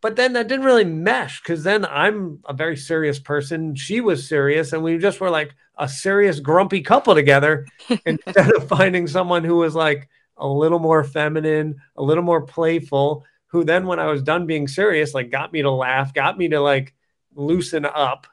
but 0.00 0.16
then 0.16 0.32
that 0.32 0.48
didn't 0.48 0.66
really 0.66 0.84
mesh 0.84 1.40
because 1.40 1.62
then 1.62 1.84
I'm 1.84 2.40
a 2.44 2.52
very 2.52 2.76
serious 2.76 3.20
person. 3.20 3.76
She 3.76 4.00
was 4.00 4.28
serious, 4.28 4.72
and 4.72 4.82
we 4.82 4.98
just 4.98 5.20
were 5.20 5.30
like 5.30 5.54
a 5.78 5.88
serious, 5.88 6.40
grumpy 6.40 6.80
couple 6.80 7.14
together 7.14 7.68
instead 8.04 8.52
of 8.52 8.66
finding 8.66 9.06
someone 9.06 9.44
who 9.44 9.58
was 9.58 9.76
like 9.76 10.08
a 10.36 10.46
little 10.46 10.80
more 10.80 11.04
feminine, 11.04 11.76
a 11.96 12.02
little 12.02 12.24
more 12.24 12.42
playful, 12.42 13.24
who 13.52 13.64
then 13.64 13.86
when 13.86 14.00
I 14.00 14.06
was 14.06 14.22
done 14.22 14.46
being 14.46 14.66
serious, 14.66 15.12
like 15.12 15.30
got 15.30 15.52
me 15.52 15.60
to 15.62 15.70
laugh, 15.70 16.14
got 16.14 16.38
me 16.38 16.48
to 16.48 16.60
like 16.60 16.94
loosen 17.34 17.84
up. 17.84 18.26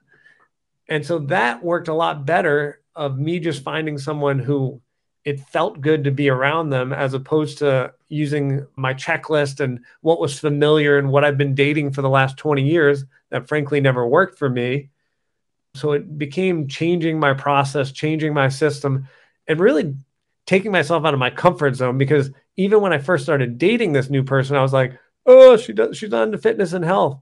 And 0.87 1.05
so 1.05 1.19
that 1.19 1.61
worked 1.61 1.89
a 1.89 1.93
lot 1.93 2.25
better 2.25 2.81
of 2.95 3.19
me 3.19 3.39
just 3.39 3.61
finding 3.61 3.97
someone 3.97 4.39
who 4.39 4.81
it 5.25 5.41
felt 5.41 5.81
good 5.81 6.05
to 6.05 6.11
be 6.11 6.29
around 6.29 6.69
them 6.69 6.93
as 6.93 7.13
opposed 7.13 7.57
to 7.59 7.93
using 8.07 8.65
my 8.77 8.93
checklist 8.93 9.59
and 9.59 9.81
what 10.01 10.21
was 10.21 10.39
familiar 10.39 10.97
and 10.97 11.11
what 11.11 11.25
I've 11.25 11.37
been 11.37 11.53
dating 11.53 11.91
for 11.91 12.01
the 12.01 12.09
last 12.09 12.37
20 12.37 12.63
years 12.63 13.03
that 13.29 13.47
frankly 13.47 13.81
never 13.81 14.07
worked 14.07 14.39
for 14.39 14.49
me. 14.49 14.89
So 15.75 15.91
it 15.91 16.17
became 16.17 16.69
changing 16.69 17.19
my 17.19 17.33
process, 17.33 17.91
changing 17.91 18.33
my 18.33 18.47
system, 18.47 19.07
and 19.47 19.59
really 19.59 19.95
taking 20.45 20.71
myself 20.71 21.05
out 21.05 21.13
of 21.13 21.19
my 21.19 21.29
comfort 21.29 21.75
zone 21.75 21.97
because 21.97 22.31
even 22.55 22.81
when 22.81 22.93
I 22.93 22.97
first 22.97 23.23
started 23.23 23.57
dating 23.57 23.91
this 23.91 24.09
new 24.09 24.23
person, 24.23 24.55
I 24.55 24.61
was 24.61 24.73
like, 24.73 24.97
oh, 25.29 25.57
she 25.57 25.73
does, 25.73 25.97
she's 25.97 26.09
not 26.09 26.23
into 26.23 26.37
fitness 26.37 26.73
and 26.73 26.83
health. 26.83 27.21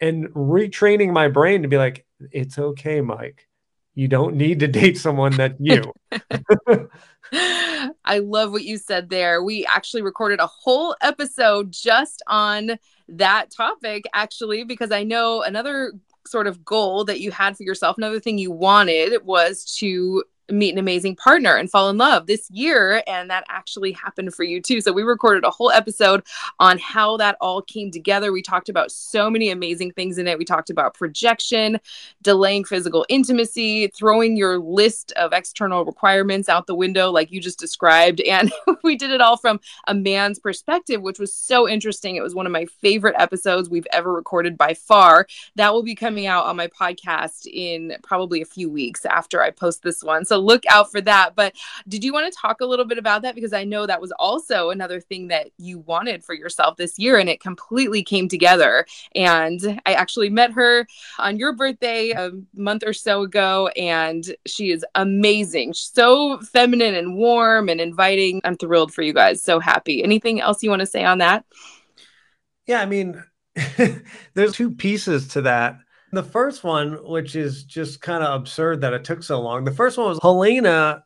And 0.00 0.28
retraining 0.28 1.12
my 1.12 1.28
brain 1.28 1.62
to 1.62 1.68
be 1.68 1.78
like, 1.78 2.04
it's 2.30 2.58
okay, 2.58 3.00
Mike. 3.00 3.48
You 3.94 4.08
don't 4.08 4.36
need 4.36 4.60
to 4.60 4.68
date 4.68 4.98
someone 4.98 5.32
that 5.36 5.56
you. 5.58 5.82
I 8.04 8.18
love 8.18 8.52
what 8.52 8.64
you 8.64 8.76
said 8.76 9.08
there. 9.08 9.42
We 9.42 9.66
actually 9.66 10.02
recorded 10.02 10.38
a 10.38 10.46
whole 10.46 10.94
episode 11.00 11.72
just 11.72 12.22
on 12.26 12.78
that 13.08 13.50
topic, 13.50 14.04
actually, 14.12 14.64
because 14.64 14.92
I 14.92 15.02
know 15.02 15.42
another 15.42 15.94
sort 16.26 16.46
of 16.46 16.64
goal 16.64 17.04
that 17.04 17.20
you 17.20 17.30
had 17.30 17.56
for 17.56 17.62
yourself, 17.62 17.96
another 17.96 18.20
thing 18.20 18.36
you 18.36 18.50
wanted 18.50 19.24
was 19.24 19.64
to 19.76 20.24
meet 20.50 20.72
an 20.72 20.78
amazing 20.78 21.16
partner 21.16 21.56
and 21.56 21.70
fall 21.70 21.90
in 21.90 21.98
love 21.98 22.26
this 22.26 22.50
year. 22.50 23.02
And 23.06 23.30
that 23.30 23.44
actually 23.48 23.92
happened 23.92 24.34
for 24.34 24.44
you 24.44 24.60
too. 24.60 24.80
So 24.80 24.92
we 24.92 25.02
recorded 25.02 25.44
a 25.44 25.50
whole 25.50 25.70
episode 25.70 26.22
on 26.60 26.78
how 26.78 27.16
that 27.16 27.36
all 27.40 27.62
came 27.62 27.90
together. 27.90 28.32
We 28.32 28.42
talked 28.42 28.68
about 28.68 28.90
so 28.90 29.28
many 29.30 29.50
amazing 29.50 29.92
things 29.92 30.18
in 30.18 30.28
it. 30.28 30.38
We 30.38 30.44
talked 30.44 30.70
about 30.70 30.94
projection, 30.94 31.80
delaying 32.22 32.64
physical 32.64 33.04
intimacy, 33.08 33.88
throwing 33.88 34.36
your 34.36 34.58
list 34.58 35.12
of 35.12 35.32
external 35.32 35.84
requirements 35.84 36.48
out 36.48 36.66
the 36.66 36.74
window, 36.74 37.10
like 37.10 37.32
you 37.32 37.40
just 37.40 37.58
described. 37.58 38.20
And 38.36 38.52
we 38.82 38.96
did 38.96 39.12
it 39.12 39.22
all 39.22 39.38
from 39.38 39.60
a 39.86 39.94
man's 39.94 40.38
perspective, 40.38 41.00
which 41.00 41.18
was 41.18 41.32
so 41.32 41.66
interesting. 41.66 42.16
It 42.16 42.22
was 42.22 42.34
one 42.34 42.44
of 42.44 42.52
my 42.52 42.66
favorite 42.82 43.14
episodes 43.18 43.70
we've 43.70 43.86
ever 43.92 44.12
recorded 44.12 44.58
by 44.58 44.74
far. 44.74 45.26
That 45.54 45.72
will 45.72 45.82
be 45.82 45.94
coming 45.94 46.26
out 46.26 46.44
on 46.44 46.56
my 46.56 46.66
podcast 46.66 47.46
in 47.46 47.96
probably 48.02 48.42
a 48.42 48.46
few 48.46 48.68
weeks 48.68 49.06
after 49.06 49.42
I 49.42 49.50
post 49.50 49.82
this 49.82 50.02
one. 50.02 50.26
So 50.26 50.35
look 50.38 50.64
out 50.68 50.90
for 50.90 51.00
that. 51.02 51.34
But 51.34 51.54
did 51.88 52.04
you 52.04 52.12
want 52.12 52.32
to 52.32 52.38
talk 52.38 52.60
a 52.60 52.66
little 52.66 52.84
bit 52.84 52.98
about 52.98 53.22
that? 53.22 53.34
Because 53.34 53.52
I 53.52 53.64
know 53.64 53.86
that 53.86 54.00
was 54.00 54.12
also 54.12 54.70
another 54.70 55.00
thing 55.00 55.28
that 55.28 55.50
you 55.58 55.78
wanted 55.80 56.24
for 56.24 56.34
yourself 56.34 56.76
this 56.76 56.98
year, 56.98 57.18
and 57.18 57.28
it 57.28 57.40
completely 57.40 58.02
came 58.02 58.28
together. 58.28 58.86
And 59.14 59.80
I 59.86 59.94
actually 59.94 60.30
met 60.30 60.52
her 60.52 60.86
on 61.18 61.38
your 61.38 61.52
birthday 61.52 62.10
a 62.10 62.30
month 62.54 62.84
or 62.86 62.92
so 62.92 63.22
ago, 63.22 63.68
and 63.76 64.24
she 64.46 64.70
is 64.70 64.84
amazing. 64.94 65.74
So 65.74 66.38
feminine 66.40 66.94
and 66.94 67.16
warm 67.16 67.68
and 67.68 67.80
inviting. 67.80 68.40
I'm 68.44 68.56
thrilled 68.56 68.92
for 68.92 69.02
you 69.02 69.12
guys. 69.12 69.42
So 69.42 69.60
happy. 69.60 70.02
Anything 70.02 70.40
else 70.40 70.62
you 70.62 70.70
want 70.70 70.80
to 70.80 70.86
say 70.86 71.04
on 71.04 71.18
that? 71.18 71.44
Yeah, 72.66 72.80
I 72.80 72.86
mean, 72.86 73.22
there's 74.34 74.52
two 74.52 74.70
pieces 74.70 75.28
to 75.28 75.42
that. 75.42 75.78
The 76.12 76.22
first 76.22 76.64
one, 76.64 77.04
which 77.04 77.34
is 77.34 77.64
just 77.64 78.00
kind 78.00 78.22
of 78.22 78.40
absurd 78.40 78.80
that 78.82 78.92
it 78.92 79.04
took 79.04 79.22
so 79.22 79.40
long. 79.40 79.64
The 79.64 79.72
first 79.72 79.98
one 79.98 80.08
was 80.08 80.18
Helena 80.22 81.04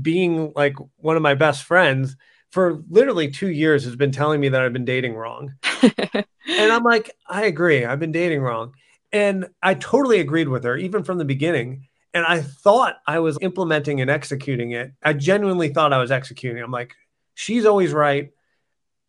being 0.00 0.52
like 0.56 0.76
one 0.96 1.16
of 1.16 1.22
my 1.22 1.34
best 1.34 1.64
friends 1.64 2.16
for 2.50 2.82
literally 2.88 3.30
two 3.30 3.50
years 3.50 3.84
has 3.84 3.96
been 3.96 4.12
telling 4.12 4.40
me 4.40 4.48
that 4.48 4.60
I've 4.60 4.72
been 4.72 4.84
dating 4.84 5.14
wrong. 5.14 5.54
and 5.82 6.24
I'm 6.46 6.82
like, 6.82 7.14
I 7.28 7.44
agree. 7.44 7.84
I've 7.84 8.00
been 8.00 8.12
dating 8.12 8.40
wrong. 8.40 8.74
And 9.12 9.48
I 9.62 9.74
totally 9.74 10.20
agreed 10.20 10.48
with 10.48 10.64
her, 10.64 10.76
even 10.76 11.04
from 11.04 11.18
the 11.18 11.24
beginning. 11.24 11.88
And 12.12 12.24
I 12.24 12.40
thought 12.40 12.96
I 13.06 13.20
was 13.20 13.38
implementing 13.40 14.00
and 14.00 14.10
executing 14.10 14.72
it. 14.72 14.92
I 15.02 15.12
genuinely 15.12 15.68
thought 15.68 15.92
I 15.92 15.98
was 15.98 16.10
executing. 16.10 16.62
I'm 16.62 16.72
like, 16.72 16.94
she's 17.34 17.66
always 17.66 17.92
right. 17.92 18.30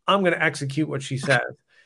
I'm 0.08 0.22
going 0.22 0.34
to 0.34 0.44
execute 0.44 0.88
what 0.88 1.02
she 1.02 1.18
says. 1.18 1.42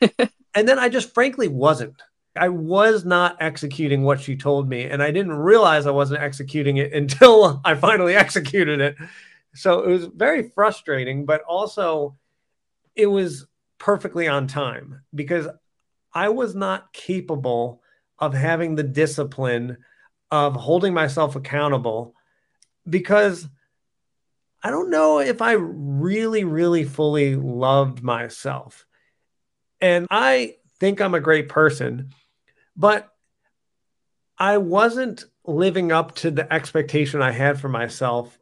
and 0.54 0.68
then 0.68 0.78
I 0.78 0.88
just 0.88 1.14
frankly 1.14 1.48
wasn't. 1.48 2.02
I 2.36 2.48
was 2.48 3.04
not 3.04 3.36
executing 3.40 4.02
what 4.02 4.20
she 4.20 4.36
told 4.36 4.68
me, 4.68 4.84
and 4.84 5.02
I 5.02 5.10
didn't 5.10 5.32
realize 5.32 5.86
I 5.86 5.90
wasn't 5.90 6.22
executing 6.22 6.76
it 6.78 6.92
until 6.94 7.60
I 7.64 7.74
finally 7.74 8.14
executed 8.14 8.80
it. 8.80 8.96
So 9.54 9.82
it 9.84 9.88
was 9.90 10.06
very 10.06 10.50
frustrating, 10.50 11.24
but 11.24 11.42
also 11.42 12.16
it 12.94 13.06
was 13.06 13.46
perfectly 13.78 14.28
on 14.28 14.46
time 14.46 15.02
because 15.14 15.48
I 16.12 16.30
was 16.30 16.54
not 16.54 16.92
capable 16.92 17.82
of 18.18 18.34
having 18.34 18.74
the 18.74 18.82
discipline 18.82 19.78
of 20.30 20.54
holding 20.56 20.94
myself 20.94 21.36
accountable 21.36 22.14
because 22.88 23.46
I 24.62 24.70
don't 24.70 24.90
know 24.90 25.20
if 25.20 25.42
I 25.42 25.52
really, 25.52 26.44
really 26.44 26.84
fully 26.84 27.36
loved 27.36 28.02
myself. 28.02 28.86
And 29.80 30.06
I 30.10 30.56
think 30.80 31.00
I'm 31.00 31.14
a 31.14 31.20
great 31.20 31.48
person 31.48 32.10
but 32.76 33.12
I 34.38 34.58
wasn't 34.58 35.24
living 35.46 35.92
up 35.92 36.14
to 36.16 36.30
the 36.30 36.52
expectation 36.52 37.22
I 37.22 37.30
had 37.30 37.60
for 37.60 37.68
myself 37.68 38.38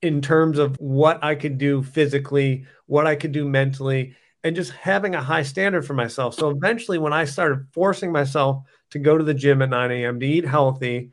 in 0.00 0.20
terms 0.20 0.58
of 0.58 0.76
what 0.78 1.24
I 1.24 1.34
could 1.34 1.58
do 1.58 1.82
physically, 1.82 2.66
what 2.86 3.06
I 3.06 3.16
could 3.16 3.32
do 3.32 3.48
mentally, 3.48 4.14
and 4.44 4.54
just 4.54 4.70
having 4.72 5.14
a 5.14 5.22
high 5.22 5.42
standard 5.42 5.86
for 5.86 5.94
myself. 5.94 6.34
So 6.34 6.50
eventually, 6.50 6.98
when 6.98 7.14
I 7.14 7.24
started 7.24 7.66
forcing 7.72 8.12
myself 8.12 8.62
to 8.90 8.98
go 8.98 9.16
to 9.16 9.24
the 9.24 9.34
gym 9.34 9.62
at 9.62 9.70
9 9.70 9.90
a.m., 9.90 10.20
to 10.20 10.26
eat 10.26 10.44
healthy, 10.44 11.10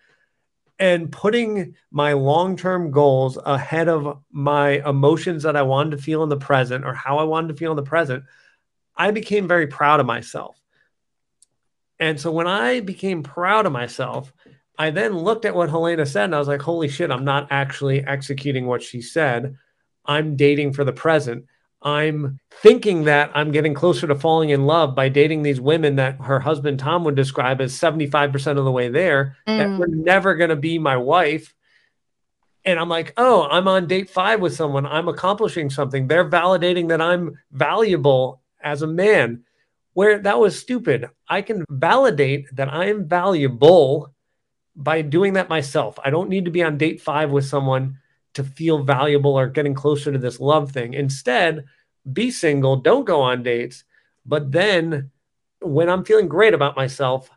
and 0.78 1.12
putting 1.12 1.76
my 1.92 2.14
long 2.14 2.58
term 2.58 2.92
goals 2.92 3.38
ahead 3.44 3.88
of 3.88 4.22
my 4.32 4.86
emotions 4.88 5.44
that 5.44 5.56
I 5.56 5.62
wanted 5.62 5.92
to 5.92 6.04
feel 6.04 6.24
in 6.24 6.30
the 6.30 6.38
present 6.38 6.86
or 6.86 6.94
how 6.94 7.20
I 7.20 7.24
wanted 7.24 7.50
to 7.50 7.54
feel 7.56 7.72
in 7.72 7.78
the 7.78 7.84
present, 7.84 8.26
I 8.98 9.12
became 9.12 9.48
very 9.48 9.68
proud 9.68 10.00
of 10.00 10.06
myself. 10.06 10.61
And 12.02 12.20
so 12.20 12.32
when 12.32 12.48
I 12.48 12.80
became 12.80 13.22
proud 13.22 13.68
of 13.68 13.72
myself, 13.72 14.34
I 14.78 14.90
then 14.90 15.20
looked 15.20 15.46
at 15.46 15.56
what 15.56 15.70
Helena 15.70 16.08
said 16.08 16.26
and 16.26 16.36
I 16.36 16.40
was 16.40 16.48
like, 16.48 16.64
holy 16.64 16.90
shit, 16.90 17.12
I'm 17.12 17.24
not 17.24 17.48
actually 17.52 18.04
executing 18.04 18.66
what 18.66 18.82
she 18.82 19.02
said. 19.02 19.56
I'm 20.04 20.36
dating 20.36 20.74
for 20.74 20.84
the 20.84 20.92
present. 20.92 21.46
I'm 21.84 22.40
thinking 22.50 23.04
that 23.04 23.32
I'm 23.36 23.52
getting 23.52 23.76
closer 23.76 24.08
to 24.08 24.16
falling 24.16 24.50
in 24.50 24.66
love 24.66 24.96
by 24.96 25.10
dating 25.10 25.44
these 25.44 25.62
women 25.62 25.96
that 25.98 26.20
her 26.22 26.40
husband 26.40 26.80
Tom 26.80 27.04
would 27.04 27.16
describe 27.16 27.62
as 27.62 27.74
75% 27.74 28.58
of 28.58 28.66
the 28.66 28.72
way 28.72 28.90
there, 28.90 29.38
mm. 29.48 29.58
that 29.58 29.80
were 29.80 29.88
never 29.88 30.36
going 30.36 30.50
to 30.50 30.56
be 30.56 30.80
my 30.80 30.98
wife. 30.98 31.54
And 32.66 32.80
I'm 32.80 32.90
like, 32.90 33.14
oh, 33.18 33.48
I'm 33.50 33.68
on 33.68 33.88
date 33.88 34.10
five 34.10 34.42
with 34.42 34.56
someone. 34.56 34.88
I'm 34.88 35.08
accomplishing 35.08 35.70
something. 35.70 36.08
They're 36.08 36.30
validating 36.30 36.90
that 36.90 37.02
I'm 37.02 37.38
valuable 37.52 38.42
as 38.64 38.82
a 38.82 38.88
man 38.88 39.44
where 39.94 40.20
that 40.20 40.40
was 40.40 40.60
stupid. 40.60 41.10
I 41.28 41.42
can 41.42 41.66
validate 41.70 42.48
that 42.56 42.74
I 42.74 42.86
am 42.86 43.08
valuable 43.08 44.14
by 44.76 45.02
doing 45.02 45.34
that 45.34 45.50
myself. 45.50 46.00
I 46.04 46.10
don't 46.10 46.30
need 46.30 46.46
to 46.46 46.52
be 46.52 46.64
on 46.64 46.78
date 46.78 47.02
five 47.02 47.32
with 47.32 47.46
someone 47.46 47.98
to 48.34 48.44
feel 48.44 48.84
valuable 48.84 49.38
or 49.38 49.48
getting 49.48 49.74
closer 49.74 50.12
to 50.12 50.18
this 50.18 50.40
love 50.40 50.72
thing. 50.72 50.94
Instead, 50.94 51.66
be 52.12 52.32
single, 52.32 52.78
don't 52.78 53.06
go 53.06 53.22
on 53.22 53.44
dates. 53.44 53.84
But 54.26 54.52
then 54.52 55.12
when 55.60 55.90
I'm 55.90 56.06
feeling 56.06 56.28
great 56.28 56.54
about 56.54 56.78
myself, 56.78 57.30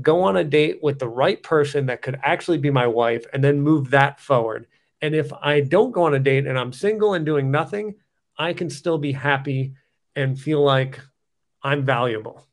go 0.00 0.22
on 0.22 0.36
a 0.36 0.44
date 0.44 0.80
with 0.82 0.98
the 0.98 1.08
right 1.08 1.42
person 1.42 1.86
that 1.86 2.02
could 2.02 2.18
actually 2.22 2.58
be 2.58 2.70
my 2.70 2.86
wife 2.86 3.24
and 3.32 3.44
then 3.44 3.60
move 3.60 3.90
that 3.90 4.18
forward. 4.20 4.66
And 5.00 5.14
if 5.14 5.32
I 5.32 5.60
don't 5.60 5.92
go 5.92 6.04
on 6.04 6.14
a 6.14 6.18
date 6.18 6.46
and 6.46 6.58
I'm 6.58 6.72
single 6.72 7.14
and 7.14 7.26
doing 7.26 7.50
nothing, 7.50 7.96
I 8.38 8.52
can 8.52 8.70
still 8.70 8.98
be 8.98 9.12
happy 9.12 9.74
and 10.16 10.38
feel 10.40 10.62
like 10.62 11.00
I'm 11.62 11.84
valuable. 11.84 12.44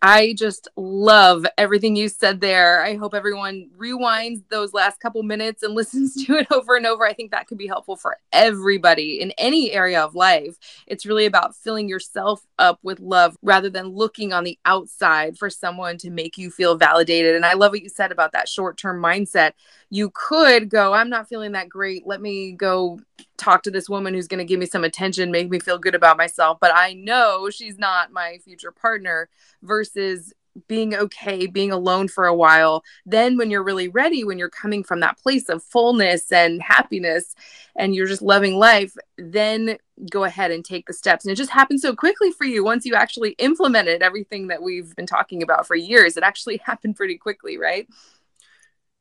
I 0.00 0.34
just 0.34 0.68
love 0.76 1.44
everything 1.56 1.96
you 1.96 2.08
said 2.08 2.40
there. 2.40 2.84
I 2.84 2.94
hope 2.94 3.14
everyone 3.14 3.68
rewinds 3.76 4.44
those 4.48 4.72
last 4.72 5.00
couple 5.00 5.22
minutes 5.24 5.64
and 5.64 5.74
listens 5.74 6.24
to 6.24 6.36
it 6.36 6.46
over 6.52 6.76
and 6.76 6.86
over. 6.86 7.04
I 7.04 7.12
think 7.12 7.32
that 7.32 7.48
could 7.48 7.58
be 7.58 7.66
helpful 7.66 7.96
for 7.96 8.16
everybody 8.32 9.20
in 9.20 9.32
any 9.38 9.72
area 9.72 10.00
of 10.00 10.14
life. 10.14 10.56
It's 10.86 11.04
really 11.04 11.26
about 11.26 11.56
filling 11.56 11.88
yourself 11.88 12.46
up 12.60 12.78
with 12.82 13.00
love 13.00 13.36
rather 13.42 13.70
than 13.70 13.88
looking 13.88 14.32
on 14.32 14.44
the 14.44 14.58
outside 14.64 15.36
for 15.36 15.50
someone 15.50 15.98
to 15.98 16.10
make 16.10 16.38
you 16.38 16.50
feel 16.50 16.76
validated. 16.76 17.34
And 17.34 17.44
I 17.44 17.54
love 17.54 17.72
what 17.72 17.82
you 17.82 17.88
said 17.88 18.12
about 18.12 18.32
that 18.32 18.48
short 18.48 18.76
term 18.76 19.02
mindset. 19.02 19.52
You 19.90 20.12
could 20.14 20.68
go, 20.68 20.92
I'm 20.92 21.10
not 21.10 21.28
feeling 21.28 21.52
that 21.52 21.68
great. 21.68 22.06
Let 22.06 22.20
me 22.20 22.52
go 22.52 23.00
talk 23.38 23.62
to 23.62 23.70
this 23.70 23.88
woman 23.88 24.14
who's 24.14 24.28
going 24.28 24.38
to 24.38 24.44
give 24.44 24.60
me 24.60 24.66
some 24.66 24.84
attention, 24.84 25.30
make 25.30 25.48
me 25.48 25.58
feel 25.58 25.78
good 25.78 25.94
about 25.94 26.16
myself, 26.16 26.58
but 26.60 26.72
I 26.74 26.92
know 26.92 27.48
she's 27.50 27.78
not 27.78 28.12
my 28.12 28.38
future 28.44 28.72
partner 28.72 29.28
versus 29.62 30.34
being 30.66 30.94
okay, 30.94 31.46
being 31.46 31.70
alone 31.70 32.08
for 32.08 32.26
a 32.26 32.34
while. 32.34 32.82
Then, 33.06 33.36
when 33.36 33.50
you're 33.50 33.62
really 33.62 33.88
ready, 33.88 34.24
when 34.24 34.38
you're 34.38 34.48
coming 34.48 34.82
from 34.82 35.00
that 35.00 35.18
place 35.18 35.48
of 35.48 35.62
fullness 35.62 36.32
and 36.32 36.60
happiness 36.60 37.34
and 37.76 37.94
you're 37.94 38.06
just 38.06 38.22
loving 38.22 38.56
life, 38.56 38.96
then 39.16 39.78
go 40.10 40.24
ahead 40.24 40.50
and 40.50 40.64
take 40.64 40.86
the 40.86 40.92
steps. 40.92 41.24
And 41.24 41.32
it 41.32 41.36
just 41.36 41.50
happens 41.50 41.82
so 41.82 41.94
quickly 41.94 42.32
for 42.32 42.44
you 42.44 42.64
once 42.64 42.84
you 42.84 42.94
actually 42.94 43.32
implemented 43.32 44.02
everything 44.02 44.48
that 44.48 44.62
we've 44.62 44.94
been 44.96 45.06
talking 45.06 45.42
about 45.42 45.66
for 45.66 45.76
years. 45.76 46.16
It 46.16 46.24
actually 46.24 46.56
happened 46.64 46.96
pretty 46.96 47.18
quickly, 47.18 47.58
right? 47.58 47.86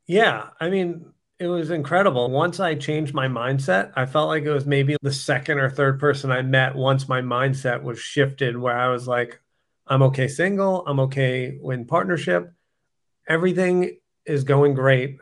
Yeah. 0.06 0.50
I 0.60 0.70
mean, 0.70 1.14
it 1.40 1.48
was 1.48 1.70
incredible. 1.70 2.30
Once 2.32 2.60
I 2.60 2.76
changed 2.76 3.14
my 3.14 3.28
mindset, 3.28 3.92
I 3.96 4.06
felt 4.06 4.28
like 4.28 4.44
it 4.44 4.52
was 4.52 4.66
maybe 4.66 4.98
the 5.02 5.14
second 5.14 5.60
or 5.60 5.70
third 5.70 6.00
person 6.00 6.32
I 6.32 6.42
met 6.42 6.76
once 6.76 7.08
my 7.08 7.22
mindset 7.22 7.84
was 7.84 8.00
shifted, 8.00 8.58
where 8.58 8.78
I 8.78 8.90
was 8.90 9.08
like, 9.08 9.40
I'm 9.86 10.02
okay 10.04 10.28
single, 10.28 10.84
I'm 10.88 11.00
okay 11.02 11.60
in 11.64 11.86
partnership. 11.86 12.52
Everything 13.28 13.98
is 14.26 14.44
going 14.44 14.74
great. 14.74 15.20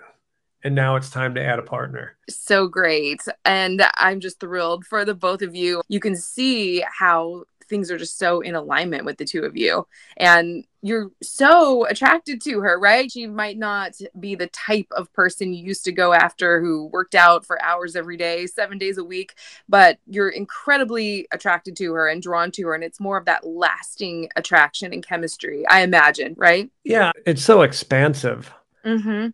And 0.63 0.73
now 0.73 0.95
it's 0.95 1.11
time 1.11 1.35
to 1.35 1.43
add 1.43 1.59
a 1.59 1.63
partner. 1.63 2.17
So 2.27 2.67
great. 2.67 3.21
And 3.43 3.85
I'm 3.97 4.19
just 4.19 4.39
thrilled 4.39 4.83
for 4.85 5.05
the 5.05 5.13
both 5.13 5.43
of 5.43 5.53
you. 5.53 5.83
You 5.89 5.99
can 5.99 6.15
see 6.15 6.83
how 6.91 7.43
things 7.67 7.91
are 7.91 7.97
just 7.97 8.17
so 8.17 8.41
in 8.41 8.55
alignment 8.55 9.05
with 9.05 9.17
the 9.17 9.25
two 9.25 9.43
of 9.43 9.57
you. 9.57 9.87
And 10.17 10.65
you're 10.81 11.09
so 11.23 11.85
attracted 11.85 12.41
to 12.43 12.59
her, 12.61 12.79
right? 12.79 13.11
She 13.11 13.25
might 13.25 13.57
not 13.57 13.95
be 14.19 14.35
the 14.35 14.47
type 14.47 14.87
of 14.91 15.11
person 15.13 15.53
you 15.53 15.65
used 15.65 15.83
to 15.85 15.91
go 15.91 16.13
after 16.13 16.61
who 16.61 16.85
worked 16.87 17.15
out 17.15 17.43
for 17.43 17.59
hours 17.61 17.95
every 17.95 18.17
day, 18.17 18.45
seven 18.45 18.77
days 18.77 18.99
a 18.99 19.03
week, 19.03 19.33
but 19.67 19.97
you're 20.05 20.29
incredibly 20.29 21.27
attracted 21.31 21.75
to 21.77 21.93
her 21.93 22.07
and 22.07 22.21
drawn 22.21 22.51
to 22.51 22.67
her. 22.67 22.75
And 22.75 22.83
it's 22.83 22.99
more 22.99 23.17
of 23.17 23.25
that 23.25 23.47
lasting 23.47 24.29
attraction 24.35 24.93
and 24.93 25.05
chemistry, 25.05 25.65
I 25.67 25.81
imagine, 25.81 26.35
right? 26.37 26.69
Yeah, 26.83 27.11
it's 27.25 27.43
so 27.43 27.63
expansive. 27.63 28.53
Mm-hmm. 28.85 29.29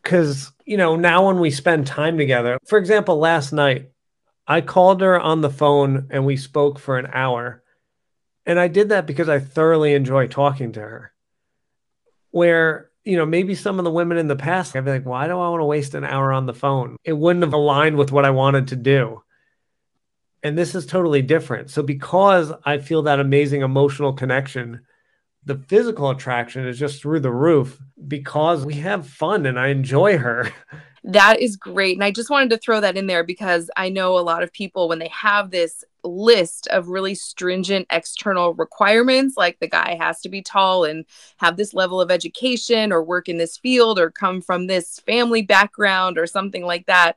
Because, 0.00 0.52
you 0.64 0.76
know, 0.76 0.94
now 0.94 1.26
when 1.26 1.40
we 1.40 1.50
spend 1.50 1.88
time 1.88 2.16
together, 2.16 2.60
for 2.64 2.78
example, 2.78 3.18
last 3.18 3.52
night, 3.52 3.90
I 4.46 4.60
called 4.60 5.00
her 5.00 5.18
on 5.18 5.40
the 5.40 5.50
phone 5.50 6.06
and 6.10 6.24
we 6.24 6.36
spoke 6.36 6.78
for 6.78 6.98
an 6.98 7.08
hour. 7.12 7.62
And 8.44 8.60
I 8.60 8.68
did 8.68 8.90
that 8.90 9.06
because 9.06 9.28
I 9.28 9.40
thoroughly 9.40 9.94
enjoy 9.94 10.28
talking 10.28 10.72
to 10.72 10.80
her. 10.80 11.12
Where, 12.30 12.90
you 13.04 13.16
know, 13.16 13.26
maybe 13.26 13.54
some 13.54 13.78
of 13.78 13.84
the 13.84 13.90
women 13.90 14.18
in 14.18 14.28
the 14.28 14.36
past, 14.36 14.76
I'd 14.76 14.84
be 14.84 14.90
like, 14.92 15.06
why 15.06 15.26
do 15.26 15.32
I 15.32 15.48
want 15.48 15.60
to 15.60 15.64
waste 15.64 15.94
an 15.94 16.04
hour 16.04 16.32
on 16.32 16.46
the 16.46 16.54
phone? 16.54 16.96
It 17.02 17.14
wouldn't 17.14 17.44
have 17.44 17.54
aligned 17.54 17.96
with 17.96 18.12
what 18.12 18.24
I 18.24 18.30
wanted 18.30 18.68
to 18.68 18.76
do. 18.76 19.22
And 20.42 20.56
this 20.56 20.76
is 20.76 20.86
totally 20.86 21.22
different. 21.22 21.70
So, 21.70 21.82
because 21.82 22.52
I 22.64 22.78
feel 22.78 23.02
that 23.02 23.18
amazing 23.18 23.62
emotional 23.62 24.12
connection, 24.12 24.82
the 25.44 25.56
physical 25.56 26.10
attraction 26.10 26.68
is 26.68 26.78
just 26.78 27.00
through 27.00 27.20
the 27.20 27.32
roof 27.32 27.80
because 28.06 28.64
we 28.64 28.74
have 28.74 29.08
fun 29.08 29.46
and 29.46 29.58
I 29.58 29.68
enjoy 29.68 30.18
her. 30.18 30.52
That 31.08 31.40
is 31.40 31.56
great. 31.56 31.96
And 31.96 32.02
I 32.02 32.10
just 32.10 32.30
wanted 32.30 32.50
to 32.50 32.58
throw 32.58 32.80
that 32.80 32.96
in 32.96 33.06
there 33.06 33.22
because 33.22 33.70
I 33.76 33.88
know 33.88 34.18
a 34.18 34.20
lot 34.20 34.42
of 34.42 34.52
people, 34.52 34.88
when 34.88 34.98
they 34.98 35.08
have 35.08 35.52
this 35.52 35.84
list 36.02 36.66
of 36.68 36.88
really 36.88 37.14
stringent 37.14 37.86
external 37.90 38.54
requirements, 38.54 39.36
like 39.36 39.60
the 39.60 39.68
guy 39.68 39.96
has 40.00 40.20
to 40.22 40.28
be 40.28 40.42
tall 40.42 40.84
and 40.84 41.04
have 41.36 41.56
this 41.56 41.74
level 41.74 42.00
of 42.00 42.10
education 42.10 42.92
or 42.92 43.04
work 43.04 43.28
in 43.28 43.38
this 43.38 43.56
field 43.56 44.00
or 44.00 44.10
come 44.10 44.40
from 44.40 44.66
this 44.66 44.98
family 45.00 45.42
background 45.42 46.18
or 46.18 46.26
something 46.26 46.64
like 46.64 46.86
that, 46.86 47.16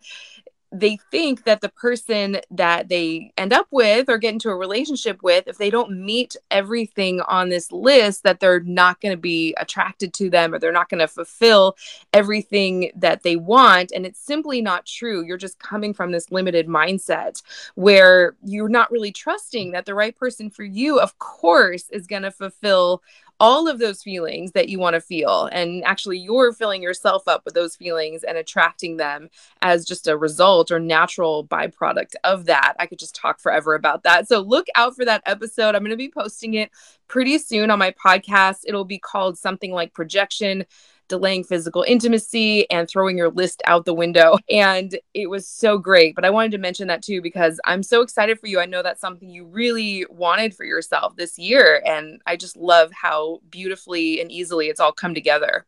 they 0.72 0.98
think 1.10 1.46
that 1.46 1.62
the 1.62 1.70
person 1.70 2.38
that 2.52 2.90
they 2.90 3.34
end 3.38 3.52
up 3.52 3.68
with 3.72 4.08
or 4.08 4.18
get 4.18 4.34
into 4.34 4.50
a 4.50 4.56
relationship 4.56 5.24
with 5.24 5.48
if 5.48 5.58
they 5.58 5.70
don't 5.70 5.92
meet 5.92 6.36
everything 6.52 7.22
on 7.22 7.50
this 7.50 7.72
list 7.72 8.24
that 8.24 8.40
they're 8.40 8.60
not 8.60 9.02
going 9.02 9.14
to 9.14 9.20
be 9.20 9.56
attracted 9.58 10.14
to 10.14 10.30
them 10.30 10.54
or 10.54 10.60
they're 10.60 10.72
not 10.72 10.90
going 10.90 11.00
to 11.00 11.08
fulfill 11.08 11.76
everything 12.14 12.92
that 12.96 13.24
they 13.24 13.36
want. 13.36 13.92
And 13.96 14.06
it's 14.06 14.20
simply 14.20 14.62
not 14.62 14.86
true. 14.86 15.24
You're 15.24 15.38
just 15.38 15.60
coming 15.60 15.94
from 15.94 16.12
this 16.12 16.32
limited 16.32 16.68
mindset 16.68 17.42
where 17.76 18.36
you're 18.44 18.70
not 18.70 18.92
really 18.92 19.12
trusting 19.12 19.72
that 19.72 19.86
the 19.86 19.96
right 19.96 20.16
person 20.16 20.50
for 20.50 20.64
you 20.64 21.00
of 21.00 21.18
course 21.20 21.90
is 21.90 22.08
going 22.08 22.24
to 22.24 22.32
fulfill 22.32 23.02
all 23.40 23.68
of 23.68 23.80
those 23.80 24.04
feelings 24.04 24.52
that 24.52 24.70
you 24.70 24.80
want 24.80 24.96
to 24.96 25.02
feel. 25.02 25.50
And 25.52 25.84
actually, 25.86 26.18
you're 26.18 26.54
filling 26.54 26.84
yourself 26.84 27.28
up 27.28 27.44
with 27.46 27.54
those 27.54 27.76
feelings 27.76 28.24
and 28.24 28.38
attracting 28.38 28.98
them 28.98 29.30
as 29.62 29.86
just 29.86 30.08
a 30.08 30.18
result 30.18 30.72
or 30.72 30.80
natural 30.80 31.46
byproduct 31.46 32.16
of 32.24 32.46
that. 32.46 32.74
I 32.80 32.86
could 32.86 33.00
just 33.00 33.16
talk 33.16 33.40
forever 33.40 33.76
about 33.76 34.04
that. 34.04 34.28
So 34.28 34.40
look 34.42 34.68
out 34.76 34.96
for 34.96 35.06
that 35.06 35.24
episode. 35.26 35.76
I'm 35.76 35.82
going 35.82 35.92
to 35.92 35.98
be 35.98 36.12
posting 36.12 36.56
it 36.56 36.72
pretty 37.08 37.38
soon 37.38 37.72
on 37.72 37.80
my 37.80 37.92
podcast. 37.92 38.62
It'll 38.66 38.86
be 38.86 39.00
called 39.00 39.38
something 39.38 39.72
like 39.72 39.94
Projection 39.94 40.66
delaying 41.10 41.44
physical 41.44 41.84
intimacy 41.86 42.70
and 42.72 42.88
throwing 42.88 43.18
your 43.18 43.30
list 43.30 43.62
out 43.66 43.86
the 43.86 43.94
window. 43.94 44.38
And 44.50 45.00
it 45.14 45.30
was 45.30 45.48
so 45.48 45.78
great. 45.78 46.16
But 46.16 46.26
I 46.26 46.30
wanted 46.30 46.52
to 46.52 46.58
mention 46.58 46.88
that 46.88 47.02
too 47.02 47.22
because 47.22 47.60
I'm 47.66 47.84
so 47.84 48.02
excited 48.02 48.40
for 48.40 48.48
you. 48.48 48.60
I 48.60 48.66
know 48.66 48.82
that's 48.82 49.00
something 49.00 49.30
you 49.30 49.46
really 49.46 50.06
wanted 50.10 50.56
for 50.56 50.64
yourself 50.64 51.16
this 51.16 51.38
year. 51.38 51.82
And 51.86 52.22
I 52.26 52.36
just 52.36 52.58
love 52.58 52.92
how 52.92 53.42
beautifully 53.50 54.20
and 54.20 54.32
easily 54.32 54.68
it's 54.68 54.80
all 54.80 54.92
come 54.92 55.14
together. 55.14 55.66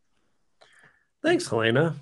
Thanks, 1.23 1.47
Helena. 1.47 1.95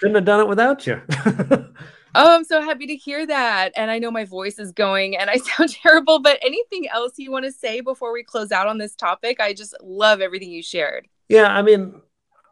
Couldn't 0.00 0.16
have 0.16 0.24
done 0.24 0.40
it 0.40 0.48
without 0.48 0.86
you. 0.86 1.00
Oh, 2.14 2.34
I'm 2.34 2.44
so 2.44 2.62
happy 2.62 2.86
to 2.86 2.96
hear 2.96 3.26
that. 3.26 3.72
And 3.76 3.90
I 3.90 3.98
know 3.98 4.10
my 4.10 4.24
voice 4.24 4.58
is 4.58 4.72
going 4.72 5.16
and 5.16 5.30
I 5.30 5.36
sound 5.56 5.70
terrible, 5.70 6.18
but 6.18 6.38
anything 6.42 6.88
else 6.88 7.12
you 7.16 7.30
want 7.30 7.44
to 7.44 7.52
say 7.52 7.80
before 7.80 8.12
we 8.12 8.22
close 8.22 8.50
out 8.50 8.66
on 8.66 8.78
this 8.78 8.96
topic? 8.96 9.40
I 9.40 9.52
just 9.52 9.76
love 9.82 10.20
everything 10.20 10.50
you 10.50 10.62
shared. 10.62 11.06
Yeah, 11.28 11.46
I 11.54 11.62
mean, 11.62 12.00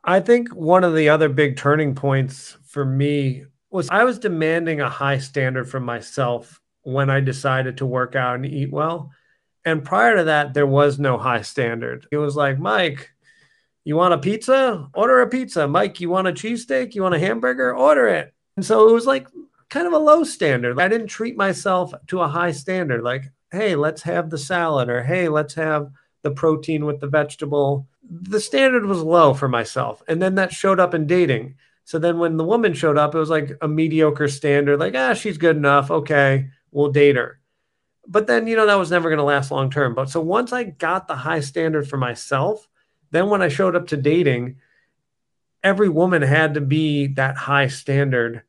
I 0.07 0.21
think 0.21 0.51
one 0.51 0.85
of 0.85 0.95
the 0.95 1.09
other 1.09 1.29
big 1.29 1.57
turning 1.57 1.95
points 1.97 2.57
for 2.65 2.85
me 2.85 3.45
was 3.71 3.89
I 3.91 4.05
was 4.05 4.21
demanding 4.21 4.81
a 4.81 4.89
high 4.89 5.19
standard 5.19 5.69
for 5.69 5.81
myself 5.81 6.61
when 6.83 7.11
I 7.11 7.19
decided 7.19 7.79
to 7.79 7.87
work 7.87 8.15
out 8.15 8.37
and 8.37 8.47
eat 8.47 8.73
well. 8.73 9.11
And 9.65 9.85
prior 9.85 10.17
to 10.17 10.25
that, 10.25 10.55
there 10.55 10.67
was 10.67 11.01
no 11.01 11.19
high 11.19 11.43
standard. 11.43 12.07
It 12.13 12.19
was 12.19 12.37
like, 12.37 12.57
Mike, 12.57 13.11
you 13.85 13.97
want 13.97 14.15
a 14.15 14.19
pizza? 14.19 14.89
Order 14.95 15.23
a 15.23 15.29
pizza. 15.29 15.67
Mike, 15.67 16.01
you 16.01 16.09
want 16.09 16.29
a 16.29 16.33
cheesesteak? 16.33 16.95
You 16.95 17.03
want 17.03 17.17
a 17.17 17.19
hamburger? 17.19 17.77
Order 17.77 18.07
it. 18.07 18.33
And 18.57 18.65
so 18.65 18.89
it 18.89 18.93
was 18.93 19.07
like 19.07 19.27
kind 19.69 19.89
of 19.89 19.93
a 19.93 19.99
low 19.99 20.23
standard. 20.23 20.81
I 20.81 20.87
didn't 20.87 21.09
treat 21.09 21.37
myself 21.37 21.93
to 22.07 22.21
a 22.21 22.29
high 22.29 22.53
standard, 22.53 23.03
like, 23.03 23.25
hey, 23.51 23.75
let's 23.75 24.03
have 24.03 24.31
the 24.31 24.39
salad, 24.39 24.89
or 24.89 25.03
hey, 25.03 25.29
let's 25.29 25.55
have 25.55 25.91
the 26.23 26.31
protein 26.31 26.85
with 26.85 27.01
the 27.01 27.09
vegetable 27.09 27.89
the 28.09 28.41
standard 28.41 28.87
was 28.87 29.03
low 29.03 29.35
for 29.35 29.49
myself. 29.49 30.03
And 30.09 30.21
then 30.21 30.37
that 30.37 30.53
showed 30.53 30.81
up 30.81 30.95
in 30.95 31.07
dating. 31.07 31.57
So 31.85 31.99
then 31.99 32.19
when 32.19 32.37
the 32.37 32.45
woman 32.45 32.75
showed 32.75 32.99
up, 32.99 33.15
it 33.15 33.19
was 33.19 33.31
like 33.31 33.57
a 33.61 33.69
mediocre 33.69 34.29
standard, 34.29 34.81
like, 34.81 34.95
ah, 34.95 35.15
she's 35.15 35.39
good 35.39 35.57
enough. 35.57 35.91
Okay, 35.91 36.49
we'll 36.71 36.91
date 36.91 37.17
her. 37.17 37.41
But 38.09 38.27
then, 38.27 38.47
you 38.47 38.57
know, 38.57 38.67
that 38.67 38.79
was 38.79 38.91
never 38.91 39.09
going 39.09 39.19
to 39.19 39.25
last 39.25 39.51
long 39.51 39.71
term. 39.71 39.95
But 39.95 40.11
so 40.11 40.21
once 40.21 40.53
I 40.53 40.65
got 40.65 41.09
the 41.09 41.17
high 41.17 41.41
standard 41.41 41.89
for 41.89 41.97
myself, 41.97 42.69
then 43.11 43.29
when 43.29 43.43
I 43.43 43.49
showed 43.49 43.77
up 43.77 43.89
to 43.89 43.97
dating, 43.97 44.57
every 45.63 45.89
woman 45.89 46.23
had 46.23 46.55
to 46.55 46.61
be 46.61 47.09
that 47.09 47.37
high 47.37 47.69
standard. 47.69 48.43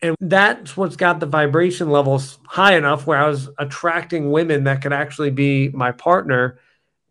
And 0.00 0.16
that's 0.20 0.76
what's 0.76 0.96
got 0.96 1.20
the 1.20 1.26
vibration 1.26 1.90
levels 1.90 2.38
high 2.46 2.76
enough 2.76 3.06
where 3.06 3.18
I 3.18 3.28
was 3.28 3.48
attracting 3.58 4.30
women 4.30 4.64
that 4.64 4.80
could 4.80 4.92
actually 4.92 5.30
be 5.30 5.70
my 5.70 5.92
partner 5.92 6.58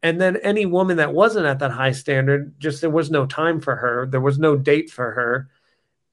and 0.04 0.22
then 0.22 0.38
any 0.38 0.66
woman 0.66 0.98
that 0.98 1.14
wasn't 1.14 1.46
at 1.46 1.60
that 1.60 1.72
high 1.72 1.92
standard 1.92 2.60
just 2.60 2.82
there 2.82 2.90
was 2.90 3.10
no 3.10 3.26
time 3.26 3.60
for 3.60 3.76
her. 3.76 4.08
There 4.10 4.22
was 4.22 4.38
no 4.38 4.56
date 4.56 4.90
for 4.90 5.12
her. 5.12 5.50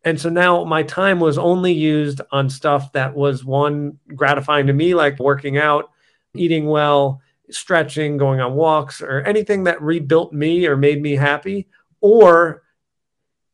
And 0.05 0.21
so 0.21 0.29
now 0.29 0.65
my 0.65 0.83
time 0.83 1.21
was 1.21 1.39
only 1.39 1.73
used 1.73 2.21
on 2.31 2.51
stuff 2.51 2.93
that 2.93 3.15
was 3.15 3.45
one 3.45 3.99
gratifying 4.15 4.67
to 4.67 4.73
me 4.73 4.95
like 4.95 5.19
working 5.19 5.59
out 5.59 5.91
eating 6.35 6.67
well 6.67 7.21
stretching 7.51 8.17
going 8.17 8.41
on 8.41 8.55
walks 8.55 9.01
or 9.01 9.21
anything 9.21 9.65
that 9.65 9.81
rebuilt 9.81 10.33
me 10.33 10.67
or 10.67 10.77
made 10.77 11.01
me 11.01 11.15
happy 11.15 11.69
or 12.01 12.63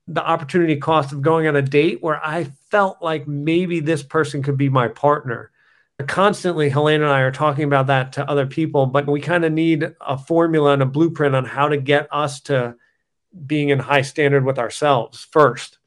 the 0.07 0.25
opportunity 0.25 0.77
cost 0.77 1.12
of 1.12 1.23
going 1.23 1.47
on 1.47 1.57
a 1.57 1.62
date 1.62 2.03
where 2.03 2.25
i 2.25 2.45
felt 2.71 3.03
like 3.03 3.27
maybe 3.27 3.81
this 3.81 4.03
person 4.03 4.43
could 4.43 4.57
be 4.57 4.69
my 4.69 4.88
partner 4.88 5.51
constantly 6.03 6.69
Helena 6.69 7.05
and 7.05 7.13
i 7.13 7.21
are 7.21 7.31
talking 7.31 7.65
about 7.65 7.87
that 7.89 8.13
to 8.13 8.29
other 8.29 8.47
people 8.47 8.87
but 8.87 9.07
we 9.07 9.21
kind 9.21 9.45
of 9.45 9.53
need 9.53 9.95
a 10.01 10.19
formula 10.19 10.73
and 10.73 10.83
a 10.83 10.87
blueprint 10.87 11.35
on 11.35 11.45
how 11.45 11.69
to 11.69 11.77
get 11.77 12.09
us 12.11 12.41
to 12.41 12.75
being 13.47 13.69
in 13.69 13.79
high 13.79 14.03
standard 14.03 14.45
with 14.45 14.59
ourselves 14.59 15.27
first. 15.31 15.79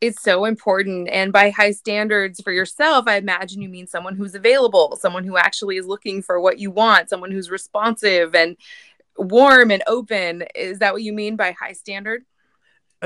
It's 0.00 0.22
so 0.22 0.44
important 0.44 1.08
and 1.08 1.32
by 1.32 1.50
high 1.50 1.72
standards 1.72 2.40
for 2.40 2.52
yourself 2.52 3.06
i 3.08 3.16
imagine 3.16 3.60
you 3.60 3.68
mean 3.68 3.88
someone 3.88 4.14
who's 4.14 4.36
available 4.36 4.96
someone 5.00 5.24
who 5.24 5.36
actually 5.36 5.76
is 5.76 5.86
looking 5.86 6.22
for 6.22 6.40
what 6.40 6.60
you 6.60 6.70
want 6.70 7.10
someone 7.10 7.32
who's 7.32 7.50
responsive 7.50 8.34
and 8.34 8.56
warm 9.18 9.70
and 9.70 9.82
open. 9.86 10.44
Is 10.54 10.78
that 10.78 10.92
what 10.92 11.02
you 11.02 11.12
mean 11.12 11.36
by 11.36 11.52
high 11.52 11.72
standard? 11.72 12.24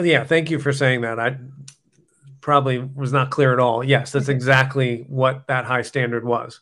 Yeah 0.01 0.25
thank 0.25 0.51
you 0.51 0.59
for 0.59 0.73
saying 0.73 1.03
that. 1.03 1.19
I 1.19 1.37
probably 2.43 2.79
was 2.79 3.13
not 3.13 3.31
clear 3.31 3.55
at 3.55 3.59
all. 3.59 3.83
Yes, 3.83 4.13
that's 4.13 4.25
mm-hmm. 4.25 4.33
exactly 4.33 5.07
what 5.09 5.47
that 5.47 5.65
high 5.65 5.83
standard 5.83 6.25
was. 6.25 6.61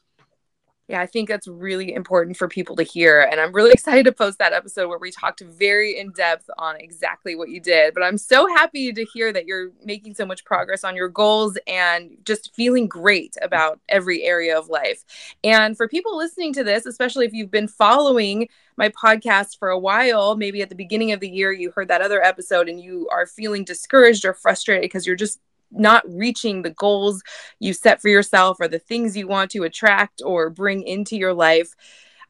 Yeah, 0.91 1.01
I 1.01 1.07
think 1.07 1.29
that's 1.29 1.47
really 1.47 1.95
important 1.95 2.37
for 2.37 2.49
people 2.49 2.75
to 2.75 2.83
hear. 2.83 3.21
And 3.21 3.41
I'm 3.41 3.53
really 3.53 3.71
excited 3.73 4.07
to 4.07 4.13
post 4.13 4.41
that 4.41 4.53
episode 4.53 4.89
where 4.89 4.99
we 4.99 5.13
talked 5.13 5.41
very 5.41 5.97
in 5.97 6.11
depth 6.11 6.51
on 6.59 6.81
exactly 6.81 7.37
what 7.37 7.49
you 7.49 7.61
did. 7.61 7.95
But 7.95 8.03
I'm 8.03 8.19
so 8.19 8.49
happy 8.49 8.93
to 8.93 9.05
hear 9.05 9.33
that 9.33 9.47
you're 9.47 9.71
making 9.85 10.15
so 10.15 10.27
much 10.27 10.45
progress 10.45 10.83
on 10.83 10.97
your 10.97 11.09
goals 11.09 11.57
and 11.69 12.17
just 12.25 12.53
feeling 12.57 12.89
great 12.89 13.37
about 13.41 13.79
every 13.89 14.25
area 14.25 14.59
of 14.59 14.69
life. 14.69 15.05
And 15.45 15.77
for 15.77 15.87
people 15.87 16.17
listening 16.17 16.53
to 16.55 16.65
this, 16.65 16.87
especially 16.87 17.25
if 17.25 17.33
you've 17.33 17.53
been 17.53 17.69
following 17.69 18.49
my 18.77 18.89
podcast 18.89 19.61
for 19.61 19.69
a 19.69 19.79
while, 19.79 20.35
maybe 20.35 20.61
at 20.61 20.71
the 20.71 20.75
beginning 20.75 21.13
of 21.13 21.21
the 21.21 21.31
year, 21.31 21.53
you 21.53 21.71
heard 21.71 21.87
that 21.87 22.03
other 22.03 22.21
episode 22.21 22.69
and 22.69 22.81
you 22.81 23.09
are 23.13 23.27
feeling 23.27 23.63
discouraged 23.63 24.25
or 24.25 24.35
frustrated 24.35 24.83
because 24.83 25.07
you're 25.07 25.15
just 25.15 25.39
not 25.71 26.03
reaching 26.09 26.63
the 26.63 26.71
goals 26.71 27.23
you 27.59 27.73
set 27.73 28.01
for 28.01 28.09
yourself 28.09 28.59
or 28.61 28.69
the 28.69 28.79
things 28.79 29.17
you 29.17 29.27
want 29.27 29.51
to 29.53 29.65
attract 29.65 30.23
or 30.25 30.51
bring 30.51 30.83
into 30.83 31.17
your 31.17 31.35
life. 31.35 31.75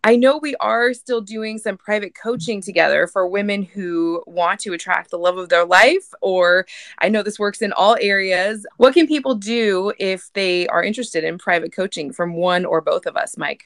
I 0.03 0.17
know 0.17 0.39
we 0.39 0.57
are 0.57 0.95
still 0.95 1.21
doing 1.21 1.59
some 1.59 1.77
private 1.77 2.15
coaching 2.15 2.63
together 2.63 3.07
for 3.07 3.27
women 3.27 3.63
who 3.63 4.23
want 4.27 4.61
to 4.61 4.73
attract 4.73 5.11
the 5.11 5.19
love 5.19 5.37
of 5.37 5.51
their 5.51 5.67
life, 5.67 6.15
or 6.23 6.67
I 7.01 7.11
know 7.11 7.23
this 7.23 7.39
works 7.39 7.61
in 7.61 7.73
all 7.75 7.99
areas. 8.01 8.65
What 8.79 8.95
can 8.95 9.07
people 9.07 9.35
do 9.35 9.93
if 9.99 10.31
they 10.33 10.67
are 10.69 10.83
interested 10.83 11.23
in 11.23 11.37
private 11.37 11.75
coaching 11.75 12.15
from 12.15 12.35
one 12.35 12.65
or 12.65 12.81
both 12.81 13.05
of 13.05 13.17
us, 13.17 13.37
Mike? 13.37 13.65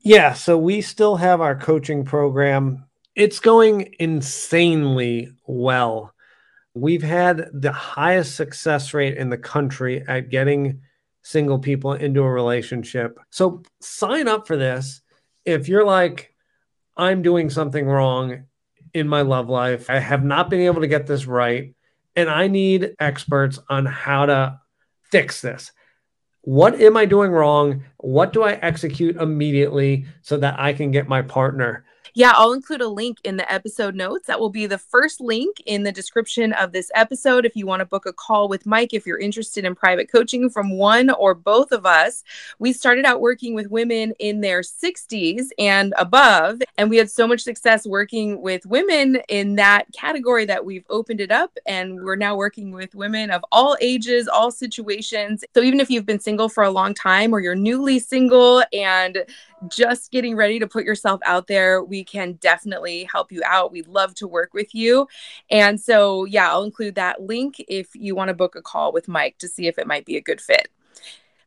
Yeah, 0.00 0.32
so 0.32 0.58
we 0.58 0.80
still 0.80 1.16
have 1.16 1.40
our 1.40 1.54
coaching 1.54 2.04
program. 2.04 2.84
It's 3.14 3.38
going 3.38 3.94
insanely 4.00 5.32
well. 5.46 6.12
We've 6.74 7.02
had 7.02 7.48
the 7.52 7.72
highest 7.72 8.36
success 8.36 8.94
rate 8.94 9.16
in 9.16 9.30
the 9.30 9.38
country 9.38 10.04
at 10.06 10.30
getting 10.30 10.82
single 11.22 11.58
people 11.58 11.92
into 11.92 12.22
a 12.22 12.30
relationship. 12.30 13.18
So 13.30 13.62
sign 13.80 14.28
up 14.28 14.46
for 14.46 14.56
this. 14.56 15.02
If 15.44 15.68
you're 15.68 15.84
like, 15.84 16.34
I'm 16.96 17.22
doing 17.22 17.50
something 17.50 17.86
wrong 17.86 18.44
in 18.94 19.08
my 19.08 19.22
love 19.22 19.48
life, 19.48 19.90
I 19.90 19.98
have 19.98 20.24
not 20.24 20.50
been 20.50 20.60
able 20.60 20.80
to 20.80 20.86
get 20.86 21.06
this 21.06 21.26
right, 21.26 21.74
and 22.16 22.28
I 22.28 22.48
need 22.48 22.94
experts 22.98 23.58
on 23.68 23.86
how 23.86 24.26
to 24.26 24.60
fix 25.10 25.40
this. 25.40 25.72
What 26.42 26.80
am 26.80 26.96
I 26.96 27.04
doing 27.04 27.30
wrong? 27.30 27.84
What 27.98 28.32
do 28.32 28.42
I 28.42 28.52
execute 28.52 29.16
immediately 29.16 30.06
so 30.22 30.38
that 30.38 30.58
I 30.58 30.72
can 30.72 30.90
get 30.90 31.08
my 31.08 31.22
partner? 31.22 31.84
Yeah, 32.18 32.32
I'll 32.34 32.52
include 32.52 32.80
a 32.80 32.88
link 32.88 33.18
in 33.22 33.36
the 33.36 33.48
episode 33.52 33.94
notes. 33.94 34.26
That 34.26 34.40
will 34.40 34.50
be 34.50 34.66
the 34.66 34.76
first 34.76 35.20
link 35.20 35.62
in 35.66 35.84
the 35.84 35.92
description 35.92 36.52
of 36.54 36.72
this 36.72 36.90
episode. 36.96 37.46
If 37.46 37.54
you 37.54 37.64
want 37.64 37.78
to 37.78 37.86
book 37.86 38.06
a 38.06 38.12
call 38.12 38.48
with 38.48 38.66
Mike, 38.66 38.92
if 38.92 39.06
you're 39.06 39.20
interested 39.20 39.64
in 39.64 39.76
private 39.76 40.10
coaching 40.10 40.50
from 40.50 40.76
one 40.76 41.10
or 41.10 41.32
both 41.32 41.70
of 41.70 41.86
us, 41.86 42.24
we 42.58 42.72
started 42.72 43.04
out 43.04 43.20
working 43.20 43.54
with 43.54 43.70
women 43.70 44.14
in 44.18 44.40
their 44.40 44.62
60s 44.62 45.50
and 45.60 45.94
above. 45.96 46.60
And 46.76 46.90
we 46.90 46.96
had 46.96 47.08
so 47.08 47.24
much 47.24 47.42
success 47.42 47.86
working 47.86 48.42
with 48.42 48.66
women 48.66 49.20
in 49.28 49.54
that 49.54 49.84
category 49.92 50.44
that 50.46 50.64
we've 50.64 50.86
opened 50.90 51.20
it 51.20 51.30
up. 51.30 51.56
And 51.66 52.02
we're 52.02 52.16
now 52.16 52.34
working 52.34 52.72
with 52.72 52.96
women 52.96 53.30
of 53.30 53.44
all 53.52 53.76
ages, 53.80 54.26
all 54.26 54.50
situations. 54.50 55.44
So 55.54 55.62
even 55.62 55.78
if 55.78 55.88
you've 55.88 56.04
been 56.04 56.18
single 56.18 56.48
for 56.48 56.64
a 56.64 56.70
long 56.72 56.94
time 56.94 57.32
or 57.32 57.38
you're 57.38 57.54
newly 57.54 58.00
single 58.00 58.64
and 58.72 59.24
just 59.68 60.12
getting 60.12 60.36
ready 60.36 60.58
to 60.58 60.66
put 60.66 60.84
yourself 60.84 61.20
out 61.24 61.46
there, 61.48 61.82
we 61.82 62.04
can 62.04 62.34
definitely 62.34 63.04
help 63.04 63.32
you 63.32 63.42
out. 63.44 63.72
We'd 63.72 63.88
love 63.88 64.14
to 64.16 64.28
work 64.28 64.54
with 64.54 64.74
you. 64.74 65.08
And 65.50 65.80
so, 65.80 66.24
yeah, 66.24 66.50
I'll 66.50 66.64
include 66.64 66.94
that 66.94 67.22
link 67.22 67.56
if 67.68 67.88
you 67.94 68.14
want 68.14 68.28
to 68.28 68.34
book 68.34 68.54
a 68.54 68.62
call 68.62 68.92
with 68.92 69.08
Mike 69.08 69.38
to 69.38 69.48
see 69.48 69.66
if 69.66 69.78
it 69.78 69.86
might 69.86 70.04
be 70.06 70.16
a 70.16 70.20
good 70.20 70.40
fit. 70.40 70.68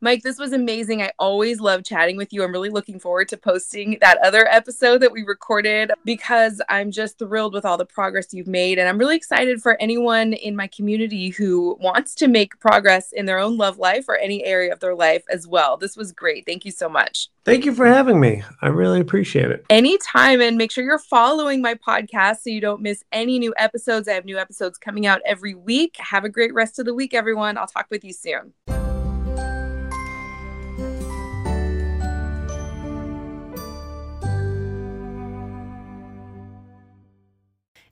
Mike, 0.04 0.24
this 0.24 0.40
was 0.40 0.52
amazing. 0.52 1.04
I 1.04 1.12
always 1.20 1.60
love 1.60 1.84
chatting 1.84 2.18
with 2.18 2.34
you. 2.34 2.44
I'm 2.44 2.52
really 2.52 2.72
looking 2.72 3.00
forward 3.00 3.28
to 3.28 3.38
posting 3.38 4.00
that 4.02 4.18
other 4.24 4.48
episode 4.48 4.98
that 5.02 5.12
we 5.12 5.22
recorded 5.22 5.92
because 6.04 6.60
I'm 6.70 6.90
just 6.90 7.20
thrilled 7.20 7.54
with 7.54 7.66
all 7.66 7.78
the 7.78 7.86
progress 7.86 8.34
you've 8.34 8.48
made. 8.48 8.80
And 8.80 8.90
I'm 8.90 8.98
really 8.98 9.16
excited 9.16 9.62
for 9.62 9.80
anyone 9.80 10.34
in 10.34 10.56
my 10.56 10.66
community 10.66 11.30
who 11.30 11.78
wants 11.80 12.16
to 12.16 12.28
make 12.28 12.60
progress 12.60 13.12
in 13.12 13.28
their 13.28 13.38
own 13.38 13.58
love 13.58 13.78
life 13.78 14.06
or 14.08 14.18
any 14.18 14.44
area 14.44 14.74
of 14.74 14.80
their 14.80 14.96
life 14.96 15.24
as 15.30 15.48
well. 15.48 15.78
This 15.78 15.96
was 15.96 16.12
great. 16.12 16.48
Thank 16.48 16.66
you 16.66 16.72
so 16.72 16.90
much. 16.90 17.30
Thank 17.46 17.64
you 17.64 17.76
for 17.76 17.86
having 17.86 18.20
me. 18.20 18.42
I 18.60 18.70
really 18.70 19.02
appreciate 19.02 19.52
it. 19.52 19.64
Anytime. 19.70 20.42
And 20.42 20.58
make 20.58 20.72
sure 20.72 20.84
you're 20.84 20.98
following 20.98 21.62
my 21.62 21.76
podcast 21.76 22.38
so 22.38 22.50
you 22.50 22.60
don't 22.60 22.82
miss 22.82 23.04
any 23.12 23.38
new 23.38 23.54
episodes. 23.56 24.08
I 24.08 24.14
have 24.14 24.26
new 24.26 24.40
episodes 24.40 24.80
coming 24.80 25.06
out 25.06 25.22
every 25.28 25.54
week. 25.54 25.98
Have 26.00 26.24
a 26.24 26.30
great 26.30 26.56
rest 26.56 26.80
of 26.80 26.86
the 26.86 26.96
week, 26.96 27.14
everyone. 27.14 27.56
I'll 27.56 27.68
talk 27.68 27.86
with 27.92 28.04
you 28.04 28.14
soon. 28.14 28.54